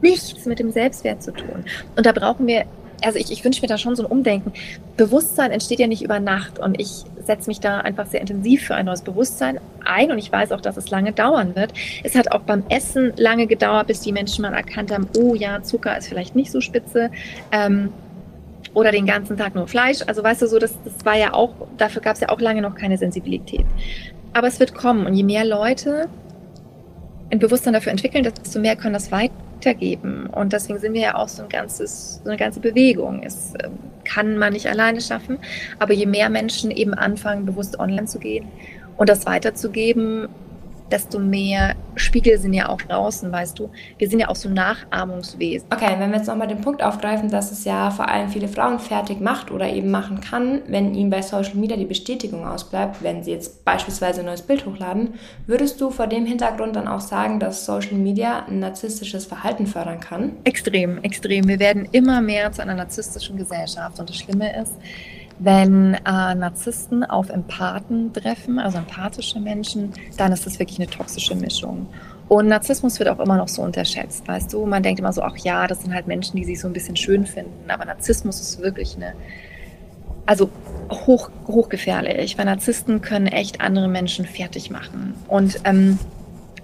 nichts 0.00 0.46
mit 0.46 0.60
dem 0.60 0.70
Selbstwert 0.70 1.22
zu 1.22 1.32
tun. 1.32 1.64
Und 1.96 2.06
da 2.06 2.12
brauchen 2.12 2.46
wir, 2.46 2.66
also 3.04 3.18
ich, 3.18 3.32
ich 3.32 3.44
wünsche 3.44 3.60
mir 3.60 3.66
da 3.66 3.78
schon 3.78 3.96
so 3.96 4.04
ein 4.04 4.10
Umdenken. 4.10 4.52
Bewusstsein 4.96 5.50
entsteht 5.50 5.80
ja 5.80 5.88
nicht 5.88 6.02
über 6.02 6.20
Nacht 6.20 6.60
und 6.60 6.80
ich 6.80 7.04
setze 7.24 7.50
mich 7.50 7.58
da 7.58 7.78
einfach 7.78 8.06
sehr 8.06 8.20
intensiv 8.20 8.64
für 8.64 8.76
ein 8.76 8.86
neues 8.86 9.02
Bewusstsein 9.02 9.60
ein 9.84 10.10
und 10.12 10.18
ich 10.18 10.30
weiß 10.30 10.52
auch, 10.52 10.60
dass 10.60 10.76
es 10.76 10.88
lange 10.90 11.12
dauern 11.12 11.56
wird. 11.56 11.72
Es 12.04 12.14
hat 12.14 12.30
auch 12.30 12.40
beim 12.40 12.62
Essen 12.68 13.12
lange 13.16 13.48
gedauert, 13.48 13.88
bis 13.88 14.00
die 14.00 14.12
Menschen 14.12 14.42
mal 14.42 14.54
erkannt 14.54 14.92
haben, 14.92 15.08
oh 15.18 15.34
ja, 15.34 15.62
Zucker 15.62 15.98
ist 15.98 16.08
vielleicht 16.08 16.36
nicht 16.36 16.52
so 16.52 16.60
spitze. 16.60 17.10
Ähm, 17.50 17.92
oder 18.74 18.92
den 18.92 19.06
ganzen 19.06 19.36
Tag 19.36 19.54
nur 19.54 19.68
Fleisch. 19.68 19.98
Also 20.06 20.22
weißt 20.22 20.42
du 20.42 20.46
so, 20.46 20.58
das, 20.58 20.74
das 20.84 21.04
war 21.04 21.16
ja 21.16 21.34
auch, 21.34 21.54
dafür 21.76 22.02
gab 22.02 22.14
es 22.14 22.20
ja 22.20 22.28
auch 22.28 22.40
lange 22.40 22.62
noch 22.62 22.74
keine 22.74 22.98
Sensibilität. 22.98 23.66
Aber 24.32 24.46
es 24.46 24.60
wird 24.60 24.74
kommen 24.74 25.06
und 25.06 25.14
je 25.14 25.24
mehr 25.24 25.44
Leute 25.44 26.08
ein 27.30 27.38
Bewusstsein 27.38 27.72
dafür 27.74 27.92
entwickeln, 27.92 28.24
desto 28.24 28.58
mehr 28.60 28.76
können 28.76 28.94
das 28.94 29.10
weitergeben. 29.12 30.26
Und 30.26 30.52
deswegen 30.52 30.78
sind 30.78 30.94
wir 30.94 31.00
ja 31.00 31.14
auch 31.16 31.28
so, 31.28 31.42
ein 31.42 31.48
ganzes, 31.48 32.20
so 32.22 32.30
eine 32.30 32.38
ganze 32.38 32.60
Bewegung. 32.60 33.22
Es 33.22 33.52
ähm, 33.62 33.78
kann 34.04 34.38
man 34.38 34.52
nicht 34.52 34.66
alleine 34.66 35.00
schaffen, 35.00 35.38
aber 35.78 35.92
je 35.92 36.06
mehr 36.06 36.30
Menschen 36.30 36.70
eben 36.70 36.94
anfangen, 36.94 37.44
bewusst 37.44 37.78
online 37.78 38.06
zu 38.06 38.18
gehen 38.18 38.46
und 38.96 39.08
das 39.08 39.26
weiterzugeben, 39.26 40.28
desto 40.90 41.18
mehr 41.18 41.74
Spiegel 41.96 42.38
sind 42.38 42.52
ja 42.52 42.68
auch 42.68 42.80
draußen, 42.80 43.30
weißt 43.30 43.58
du. 43.58 43.70
Wir 43.98 44.08
sind 44.08 44.20
ja 44.20 44.28
auch 44.28 44.36
so 44.36 44.48
Nachahmungswesen. 44.48 45.68
Okay, 45.72 45.94
wenn 45.98 46.10
wir 46.10 46.18
jetzt 46.18 46.28
nochmal 46.28 46.48
den 46.48 46.60
Punkt 46.60 46.82
aufgreifen, 46.82 47.30
dass 47.30 47.52
es 47.52 47.64
ja 47.64 47.90
vor 47.90 48.08
allem 48.08 48.28
viele 48.28 48.48
Frauen 48.48 48.78
fertig 48.78 49.20
macht 49.20 49.50
oder 49.50 49.68
eben 49.68 49.90
machen 49.90 50.20
kann, 50.20 50.62
wenn 50.68 50.94
ihnen 50.94 51.10
bei 51.10 51.22
Social 51.22 51.56
Media 51.56 51.76
die 51.76 51.84
Bestätigung 51.84 52.46
ausbleibt, 52.46 53.02
wenn 53.02 53.22
sie 53.22 53.32
jetzt 53.32 53.64
beispielsweise 53.64 54.20
ein 54.20 54.26
neues 54.26 54.42
Bild 54.42 54.64
hochladen, 54.66 55.14
würdest 55.46 55.80
du 55.80 55.90
vor 55.90 56.06
dem 56.06 56.26
Hintergrund 56.26 56.76
dann 56.76 56.88
auch 56.88 57.00
sagen, 57.00 57.40
dass 57.40 57.66
Social 57.66 57.96
Media 57.96 58.46
ein 58.46 58.60
narzisstisches 58.60 59.26
Verhalten 59.26 59.66
fördern 59.66 60.00
kann? 60.00 60.32
Extrem, 60.44 61.02
extrem. 61.02 61.48
Wir 61.48 61.58
werden 61.58 61.88
immer 61.92 62.20
mehr 62.20 62.52
zu 62.52 62.62
einer 62.62 62.74
narzisstischen 62.74 63.36
Gesellschaft 63.36 63.98
und 63.98 64.08
das 64.08 64.16
Schlimme 64.16 64.60
ist, 64.60 64.72
wenn 65.38 65.94
äh, 65.94 66.34
Narzissten 66.34 67.04
auf 67.04 67.28
Empathen 67.28 68.12
treffen, 68.12 68.58
also 68.58 68.78
empathische 68.78 69.40
Menschen, 69.40 69.92
dann 70.16 70.32
ist 70.32 70.46
das 70.46 70.58
wirklich 70.58 70.78
eine 70.78 70.88
toxische 70.88 71.34
Mischung. 71.34 71.86
Und 72.28 72.48
Narzissmus 72.48 72.98
wird 72.98 73.08
auch 73.08 73.20
immer 73.20 73.36
noch 73.36 73.48
so 73.48 73.62
unterschätzt, 73.62 74.28
weißt 74.28 74.52
du? 74.52 74.66
Man 74.66 74.82
denkt 74.82 75.00
immer 75.00 75.12
so, 75.12 75.22
ach 75.22 75.36
ja, 75.38 75.66
das 75.66 75.82
sind 75.82 75.94
halt 75.94 76.06
Menschen, 76.06 76.36
die 76.36 76.44
sich 76.44 76.60
so 76.60 76.66
ein 76.66 76.74
bisschen 76.74 76.96
schön 76.96 77.24
finden. 77.24 77.70
Aber 77.70 77.84
Narzissmus 77.84 78.40
ist 78.40 78.60
wirklich 78.60 78.96
eine, 78.96 79.14
also 80.26 80.50
hoch, 80.90 81.30
hochgefährlich, 81.46 82.36
weil 82.36 82.44
Narzissten 82.44 83.00
können 83.00 83.28
echt 83.28 83.60
andere 83.60 83.88
Menschen 83.88 84.26
fertig 84.26 84.70
machen. 84.70 85.14
Und 85.26 85.60
ähm, 85.64 85.98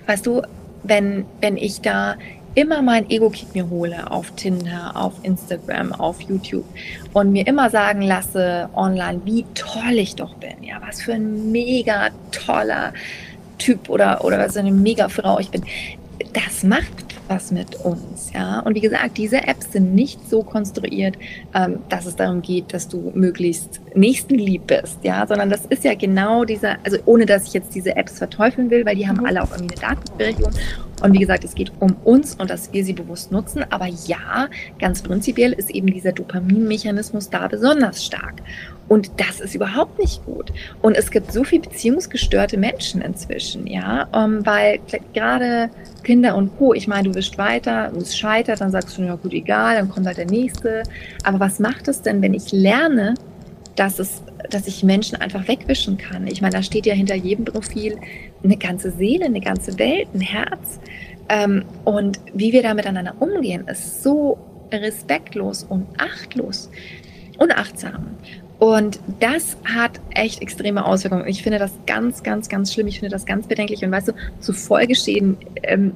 weißt 0.06 0.26
du, 0.26 0.42
wenn, 0.82 1.24
wenn 1.40 1.56
ich 1.56 1.80
da 1.80 2.16
immer 2.54 2.82
mein 2.82 3.08
Ego-Kick 3.10 3.54
mir 3.54 3.68
hole 3.68 4.10
auf 4.10 4.30
Tinder, 4.32 4.92
auf 4.94 5.12
Instagram, 5.22 5.92
auf 5.92 6.20
YouTube 6.20 6.64
und 7.12 7.32
mir 7.32 7.46
immer 7.46 7.70
sagen 7.70 8.02
lasse 8.02 8.68
online, 8.74 9.20
wie 9.24 9.44
toll 9.54 9.94
ich 9.94 10.14
doch 10.14 10.34
bin, 10.34 10.62
ja, 10.62 10.80
was 10.86 11.02
für 11.02 11.14
ein 11.14 11.50
mega 11.50 12.10
toller 12.30 12.92
Typ 13.58 13.88
oder, 13.88 14.24
oder 14.24 14.38
was 14.38 14.54
für 14.54 14.60
eine 14.60 14.72
mega 14.72 15.08
Frau 15.08 15.38
ich 15.38 15.50
bin. 15.50 15.64
Das 16.32 16.62
macht 16.62 17.13
was 17.28 17.50
mit 17.50 17.76
uns, 17.76 18.30
ja. 18.32 18.60
Und 18.60 18.74
wie 18.74 18.80
gesagt, 18.80 19.16
diese 19.16 19.46
Apps 19.46 19.72
sind 19.72 19.94
nicht 19.94 20.28
so 20.28 20.42
konstruiert, 20.42 21.16
ähm, 21.54 21.78
dass 21.88 22.06
es 22.06 22.16
darum 22.16 22.42
geht, 22.42 22.72
dass 22.72 22.88
du 22.88 23.12
möglichst 23.14 23.80
nächstenlieb 23.94 24.66
bist, 24.66 24.98
ja, 25.02 25.26
sondern 25.26 25.50
das 25.50 25.66
ist 25.66 25.84
ja 25.84 25.94
genau 25.94 26.44
dieser, 26.44 26.76
also 26.84 26.98
ohne 27.06 27.26
dass 27.26 27.46
ich 27.46 27.54
jetzt 27.54 27.74
diese 27.74 27.96
Apps 27.96 28.18
verteufeln 28.18 28.70
will, 28.70 28.84
weil 28.84 28.96
die 28.96 29.08
haben 29.08 29.18
mhm. 29.18 29.26
alle 29.26 29.42
auch 29.42 29.52
irgendwie 29.52 29.76
eine 29.76 29.94
Datenberechtigung. 29.94 30.52
Und 31.02 31.12
wie 31.12 31.18
gesagt, 31.18 31.44
es 31.44 31.54
geht 31.54 31.72
um 31.80 31.96
uns 32.04 32.34
und 32.36 32.48
dass 32.48 32.72
wir 32.72 32.84
sie 32.84 32.92
bewusst 32.92 33.32
nutzen. 33.32 33.64
Aber 33.70 33.86
ja, 33.86 34.48
ganz 34.78 35.02
prinzipiell 35.02 35.52
ist 35.52 35.70
eben 35.70 35.88
dieser 35.88 36.12
Dopaminmechanismus 36.12 37.30
da 37.30 37.46
besonders 37.48 38.04
stark. 38.04 38.42
Und 38.88 39.10
das 39.16 39.40
ist 39.40 39.54
überhaupt 39.54 39.98
nicht 39.98 40.24
gut. 40.26 40.52
Und 40.82 40.96
es 40.96 41.10
gibt 41.10 41.32
so 41.32 41.42
viele 41.42 41.62
beziehungsgestörte 41.62 42.58
Menschen 42.58 43.00
inzwischen, 43.00 43.66
ja, 43.66 44.08
ähm, 44.14 44.44
weil 44.44 44.78
gerade 45.14 45.70
Kinder 46.02 46.36
und 46.36 46.56
Co., 46.58 46.74
ich 46.74 46.86
meine, 46.86 47.08
du 47.08 47.14
wischst 47.14 47.38
weiter, 47.38 47.90
es 47.96 48.16
scheitert, 48.16 48.60
dann 48.60 48.70
sagst 48.70 48.98
du, 48.98 49.02
ja 49.02 49.14
gut, 49.14 49.32
egal, 49.32 49.76
dann 49.76 49.88
kommt 49.88 50.06
halt 50.06 50.18
der 50.18 50.26
nächste. 50.26 50.82
Aber 51.22 51.40
was 51.40 51.58
macht 51.60 51.88
es 51.88 52.02
denn, 52.02 52.20
wenn 52.20 52.34
ich 52.34 52.52
lerne, 52.52 53.14
dass 53.74 53.98
es, 53.98 54.22
dass 54.50 54.66
ich 54.66 54.82
Menschen 54.84 55.18
einfach 55.20 55.48
wegwischen 55.48 55.96
kann? 55.96 56.26
Ich 56.26 56.42
meine, 56.42 56.54
da 56.54 56.62
steht 56.62 56.84
ja 56.84 56.94
hinter 56.94 57.14
jedem 57.14 57.46
Profil 57.46 57.96
eine 58.42 58.56
ganze 58.58 58.90
Seele, 58.90 59.24
eine 59.24 59.40
ganze 59.40 59.78
Welt, 59.78 60.08
ein 60.14 60.20
Herz. 60.20 60.78
Ähm, 61.30 61.64
und 61.84 62.20
wie 62.34 62.52
wir 62.52 62.62
da 62.62 62.74
miteinander 62.74 63.14
umgehen, 63.18 63.66
ist 63.66 64.02
so 64.02 64.38
respektlos 64.70 65.64
und 65.64 65.86
achtlos, 65.98 66.70
unachtsam. 67.38 68.16
Und 68.58 69.00
das 69.20 69.56
hat 69.64 70.00
echt 70.10 70.40
extreme 70.40 70.84
Auswirkungen. 70.84 71.26
Ich 71.26 71.42
finde 71.42 71.58
das 71.58 71.72
ganz, 71.86 72.22
ganz, 72.22 72.48
ganz 72.48 72.72
schlimm. 72.72 72.86
Ich 72.86 73.00
finde 73.00 73.12
das 73.12 73.26
ganz 73.26 73.46
bedenklich. 73.46 73.84
Und 73.84 73.90
weißt 73.90 74.08
du, 74.08 74.12
zu 74.40 74.52
Folgeschäden, 74.52 75.36
ähm, 75.62 75.92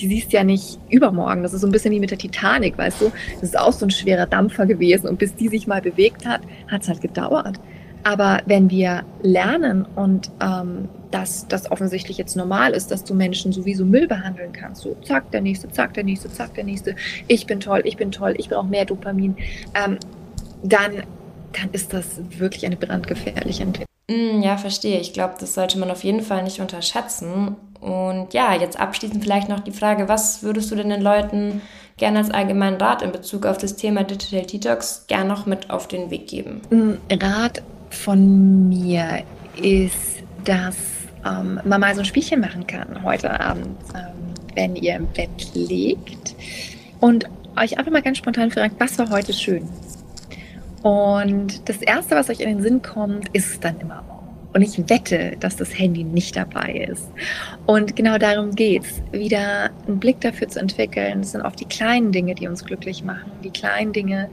die 0.00 0.08
siehst 0.08 0.32
ja 0.32 0.42
nicht 0.42 0.78
übermorgen. 0.88 1.42
Das 1.42 1.52
ist 1.52 1.60
so 1.60 1.66
ein 1.66 1.72
bisschen 1.72 1.92
wie 1.92 2.00
mit 2.00 2.10
der 2.10 2.18
Titanic, 2.18 2.78
weißt 2.78 3.00
du. 3.00 3.12
Das 3.34 3.50
ist 3.50 3.58
auch 3.58 3.72
so 3.72 3.86
ein 3.86 3.90
schwerer 3.90 4.26
Dampfer 4.26 4.66
gewesen. 4.66 5.08
Und 5.08 5.18
bis 5.18 5.34
die 5.34 5.48
sich 5.48 5.66
mal 5.66 5.82
bewegt 5.82 6.26
hat, 6.26 6.40
hat 6.68 6.82
es 6.82 6.88
halt 6.88 7.02
gedauert. 7.02 7.60
Aber 8.04 8.40
wenn 8.46 8.68
wir 8.70 9.04
lernen 9.22 9.86
und 9.94 10.30
ähm, 10.40 10.88
dass 11.12 11.46
das 11.46 11.70
offensichtlich 11.70 12.18
jetzt 12.18 12.36
normal 12.36 12.72
ist, 12.72 12.90
dass 12.90 13.04
du 13.04 13.14
Menschen 13.14 13.52
sowieso 13.52 13.84
Müll 13.84 14.08
behandeln 14.08 14.52
kannst, 14.52 14.82
so 14.82 14.96
zack, 15.04 15.30
der 15.30 15.42
nächste, 15.42 15.70
zack, 15.70 15.94
der 15.94 16.04
nächste, 16.04 16.32
zack, 16.32 16.54
der 16.54 16.64
nächste, 16.64 16.96
ich 17.28 17.46
bin 17.46 17.60
toll, 17.60 17.82
ich 17.84 17.96
bin 17.96 18.10
toll, 18.10 18.34
ich 18.38 18.48
brauche 18.48 18.66
mehr 18.66 18.86
Dopamin, 18.86 19.36
ähm, 19.74 19.98
dann 20.64 21.04
dann 21.52 21.70
ist 21.72 21.92
das 21.92 22.06
wirklich 22.38 22.64
eine 22.66 22.76
brandgefährliche 22.76 23.62
Entwicklung. 23.62 23.86
Mm, 24.10 24.42
ja, 24.42 24.56
verstehe. 24.56 25.00
Ich 25.00 25.12
glaube, 25.12 25.34
das 25.38 25.54
sollte 25.54 25.78
man 25.78 25.90
auf 25.90 26.04
jeden 26.04 26.22
Fall 26.22 26.42
nicht 26.42 26.60
unterschätzen. 26.60 27.56
Und 27.80 28.32
ja, 28.32 28.54
jetzt 28.54 28.78
abschließend 28.78 29.22
vielleicht 29.22 29.48
noch 29.48 29.60
die 29.60 29.72
Frage, 29.72 30.08
was 30.08 30.42
würdest 30.42 30.70
du 30.70 30.76
denn 30.76 30.90
den 30.90 31.02
Leuten 31.02 31.62
gerne 31.96 32.18
als 32.18 32.30
allgemeinen 32.30 32.80
Rat 32.80 33.02
in 33.02 33.12
Bezug 33.12 33.46
auf 33.46 33.58
das 33.58 33.76
Thema 33.76 34.04
Digital 34.04 34.46
Detox 34.46 35.06
gerne 35.06 35.28
noch 35.28 35.46
mit 35.46 35.70
auf 35.70 35.88
den 35.88 36.10
Weg 36.10 36.26
geben? 36.26 36.62
Mm, 36.70 37.14
Rat 37.14 37.62
von 37.90 38.68
mir 38.68 39.22
ist, 39.60 40.22
dass 40.44 40.76
ähm, 41.24 41.60
man 41.64 41.80
mal 41.80 41.94
so 41.94 42.00
ein 42.00 42.04
Spielchen 42.04 42.40
machen 42.40 42.66
kann 42.66 43.02
heute 43.02 43.38
Abend, 43.40 43.76
ähm, 43.94 44.34
wenn 44.54 44.76
ihr 44.76 44.96
im 44.96 45.06
Bett 45.08 45.54
liegt 45.54 46.34
und 47.00 47.26
euch 47.56 47.78
einfach 47.78 47.92
mal 47.92 48.02
ganz 48.02 48.18
spontan 48.18 48.50
fragt, 48.50 48.76
was 48.78 48.98
war 48.98 49.10
heute 49.10 49.32
schön? 49.32 49.68
Und 50.82 51.68
das 51.68 51.80
Erste, 51.82 52.16
was 52.16 52.28
euch 52.28 52.40
in 52.40 52.48
den 52.48 52.62
Sinn 52.62 52.82
kommt, 52.82 53.28
ist 53.34 53.64
dann 53.64 53.78
immer 53.80 54.02
und 54.54 54.62
ich 54.62 54.78
wette, 54.88 55.36
dass 55.40 55.56
das 55.56 55.78
Handy 55.78 56.04
nicht 56.04 56.36
dabei 56.36 56.86
ist. 56.90 57.08
Und 57.66 57.96
genau 57.96 58.18
darum 58.18 58.54
geht 58.54 58.84
es, 58.84 59.02
wieder 59.18 59.70
einen 59.86 59.98
Blick 59.98 60.20
dafür 60.20 60.48
zu 60.48 60.60
entwickeln. 60.60 61.20
Es 61.20 61.32
sind 61.32 61.42
oft 61.42 61.58
die 61.60 61.64
kleinen 61.64 62.12
Dinge, 62.12 62.34
die 62.34 62.48
uns 62.48 62.64
glücklich 62.64 63.02
machen, 63.02 63.30
die 63.42 63.50
kleinen 63.50 63.92
Dinge, 63.92 64.28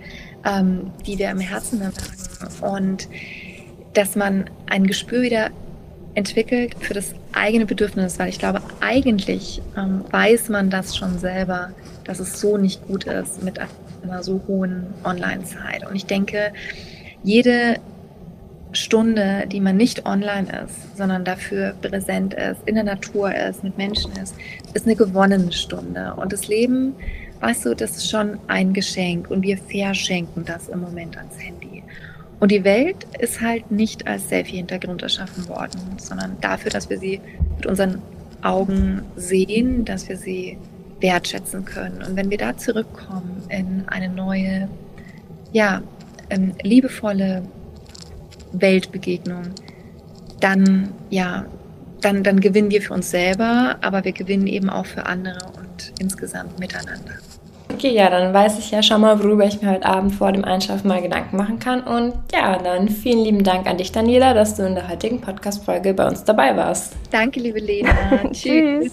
ähm, 0.45 0.91
die 1.05 1.17
wir 1.17 1.29
im 1.29 1.39
Herzen 1.39 1.79
tragen. 1.79 2.75
Und 2.75 3.07
dass 3.93 4.15
man 4.15 4.49
ein 4.67 4.87
Gespür 4.87 5.21
wieder 5.21 5.49
entwickelt 6.15 6.75
für 6.79 6.93
das 6.93 7.13
eigene 7.31 7.65
Bedürfnis, 7.65 8.19
weil 8.19 8.29
ich 8.29 8.39
glaube, 8.39 8.61
eigentlich 8.81 9.61
ähm, 9.77 10.03
weiß 10.11 10.49
man 10.49 10.69
das 10.69 10.97
schon 10.97 11.17
selber, 11.17 11.71
dass 12.03 12.19
es 12.19 12.41
so 12.41 12.57
nicht 12.57 12.85
gut 12.87 13.05
ist 13.05 13.41
mit 13.43 13.59
einer 14.03 14.23
so 14.23 14.41
hohen 14.47 14.87
Online-Zeit. 15.03 15.87
Und 15.87 15.95
ich 15.95 16.05
denke, 16.05 16.51
jede 17.23 17.77
Stunde, 18.71 19.45
die 19.47 19.59
man 19.59 19.77
nicht 19.77 20.05
online 20.05 20.47
ist, 20.65 20.97
sondern 20.97 21.25
dafür 21.25 21.73
präsent 21.81 22.33
ist, 22.33 22.61
in 22.65 22.75
der 22.75 22.83
Natur 22.83 23.33
ist, 23.33 23.63
mit 23.63 23.77
Menschen 23.77 24.11
ist, 24.21 24.35
ist 24.73 24.85
eine 24.85 24.95
gewonnene 24.95 25.51
Stunde. 25.51 26.13
Und 26.15 26.31
das 26.31 26.47
Leben, 26.47 26.95
weißt 27.39 27.65
du, 27.65 27.75
das 27.75 27.97
ist 27.97 28.09
schon 28.09 28.37
ein 28.47 28.73
Geschenk 28.73 29.31
und 29.31 29.41
wir 29.41 29.57
verschenken 29.57 30.45
das 30.45 30.69
im 30.69 30.81
Moment 30.81 31.17
ans 31.17 31.39
Handy. 31.39 31.83
Und 32.39 32.51
die 32.51 32.63
Welt 32.63 33.07
ist 33.19 33.41
halt 33.41 33.69
nicht 33.71 34.07
als 34.07 34.29
Selfie-Hintergrund 34.29 35.01
erschaffen 35.01 35.47
worden, 35.49 35.81
sondern 35.97 36.37
dafür, 36.39 36.71
dass 36.71 36.89
wir 36.89 36.99
sie 36.99 37.19
mit 37.57 37.65
unseren 37.65 38.01
Augen 38.41 39.01
sehen, 39.17 39.83
dass 39.83 40.07
wir 40.07 40.15
sie 40.15 40.57
wertschätzen 40.99 41.65
können. 41.65 42.03
Und 42.03 42.15
wenn 42.15 42.29
wir 42.29 42.37
da 42.37 42.57
zurückkommen 42.57 43.43
in 43.49 43.83
eine 43.87 44.09
neue, 44.09 44.69
ja, 45.51 45.81
ähm, 46.29 46.53
liebevolle 46.61 47.43
Weltbegegnung, 48.51 49.43
dann, 50.39 50.91
ja, 51.09 51.45
dann, 52.01 52.23
dann 52.23 52.39
gewinnen 52.39 52.71
wir 52.71 52.81
für 52.81 52.93
uns 52.93 53.11
selber, 53.11 53.77
aber 53.81 54.03
wir 54.05 54.13
gewinnen 54.13 54.47
eben 54.47 54.69
auch 54.69 54.85
für 54.85 55.05
andere 55.05 55.39
und 55.57 55.93
insgesamt 55.99 56.59
miteinander. 56.59 57.15
Okay, 57.71 57.93
ja, 57.93 58.09
dann 58.09 58.33
weiß 58.33 58.59
ich 58.59 58.71
ja 58.71 58.81
schon 58.81 59.01
mal, 59.01 59.23
worüber 59.23 59.45
ich 59.45 59.61
mir 59.61 59.71
heute 59.71 59.85
Abend 59.85 60.13
vor 60.13 60.31
dem 60.31 60.43
Einschlafen 60.43 60.87
mal 60.87 61.01
Gedanken 61.01 61.37
machen 61.37 61.59
kann. 61.59 61.81
Und 61.81 62.13
ja, 62.33 62.57
dann 62.57 62.89
vielen 62.89 63.23
lieben 63.23 63.43
Dank 63.43 63.67
an 63.67 63.77
dich, 63.77 63.91
Daniela, 63.91 64.33
dass 64.33 64.55
du 64.55 64.65
in 64.65 64.75
der 64.75 64.89
heutigen 64.89 65.21
Podcast-Folge 65.21 65.93
bei 65.93 66.07
uns 66.07 66.23
dabei 66.23 66.57
warst. 66.57 66.93
Danke, 67.11 67.39
liebe 67.39 67.59
Lena. 67.59 67.93
Tschüss. 68.31 68.91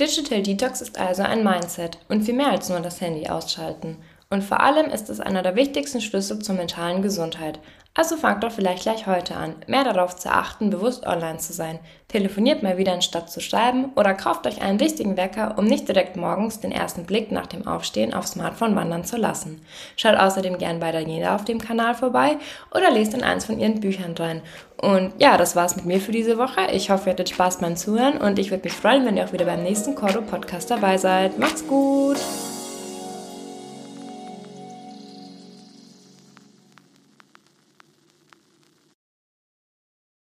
Digital 0.00 0.42
Detox 0.42 0.80
ist 0.80 0.96
also 0.96 1.22
ein 1.22 1.42
Mindset 1.42 1.98
und 2.08 2.22
viel 2.22 2.34
mehr 2.34 2.52
als 2.52 2.68
nur 2.68 2.78
das 2.78 3.00
Handy 3.00 3.28
ausschalten. 3.28 3.96
Und 4.30 4.44
vor 4.44 4.60
allem 4.60 4.90
ist 4.90 5.10
es 5.10 5.18
einer 5.18 5.42
der 5.42 5.56
wichtigsten 5.56 6.00
Schlüssel 6.00 6.38
zur 6.38 6.54
mentalen 6.54 7.02
Gesundheit. 7.02 7.58
Also 7.98 8.16
fangt 8.16 8.44
doch 8.44 8.52
vielleicht 8.52 8.84
gleich 8.84 9.08
heute 9.08 9.34
an, 9.34 9.56
mehr 9.66 9.82
darauf 9.82 10.14
zu 10.14 10.30
achten, 10.30 10.70
bewusst 10.70 11.04
online 11.04 11.38
zu 11.38 11.52
sein. 11.52 11.80
Telefoniert 12.06 12.62
mal 12.62 12.78
wieder 12.78 12.92
anstatt 12.92 13.28
zu 13.28 13.40
schreiben 13.40 13.90
oder 13.96 14.14
kauft 14.14 14.46
euch 14.46 14.62
einen 14.62 14.78
richtigen 14.78 15.16
Wecker, 15.16 15.56
um 15.58 15.64
nicht 15.64 15.88
direkt 15.88 16.16
morgens 16.16 16.60
den 16.60 16.70
ersten 16.70 17.06
Blick 17.06 17.32
nach 17.32 17.48
dem 17.48 17.66
Aufstehen 17.66 18.14
aufs 18.14 18.30
Smartphone 18.30 18.76
wandern 18.76 19.02
zu 19.02 19.16
lassen. 19.16 19.62
Schaut 19.96 20.14
außerdem 20.14 20.58
gern 20.58 20.78
bei 20.78 20.92
Daniela 20.92 21.34
auf 21.34 21.44
dem 21.44 21.60
Kanal 21.60 21.96
vorbei 21.96 22.36
oder 22.72 22.92
lest 22.92 23.14
in 23.14 23.24
eins 23.24 23.46
von 23.46 23.58
ihren 23.58 23.80
Büchern 23.80 24.14
rein. 24.16 24.42
Und 24.80 25.14
ja, 25.18 25.36
das 25.36 25.56
war's 25.56 25.74
mit 25.74 25.84
mir 25.84 26.00
für 26.00 26.12
diese 26.12 26.38
Woche. 26.38 26.70
Ich 26.70 26.90
hoffe, 26.90 27.06
ihr 27.08 27.14
hattet 27.14 27.30
Spaß 27.30 27.58
beim 27.58 27.74
Zuhören 27.74 28.18
und 28.18 28.38
ich 28.38 28.52
würde 28.52 28.62
mich 28.62 28.74
freuen, 28.74 29.06
wenn 29.06 29.16
ihr 29.16 29.24
auch 29.24 29.32
wieder 29.32 29.44
beim 29.44 29.64
nächsten 29.64 29.96
Coro 29.96 30.22
Podcast 30.22 30.70
dabei 30.70 30.98
seid. 30.98 31.40
Macht's 31.40 31.66
gut! 31.66 32.18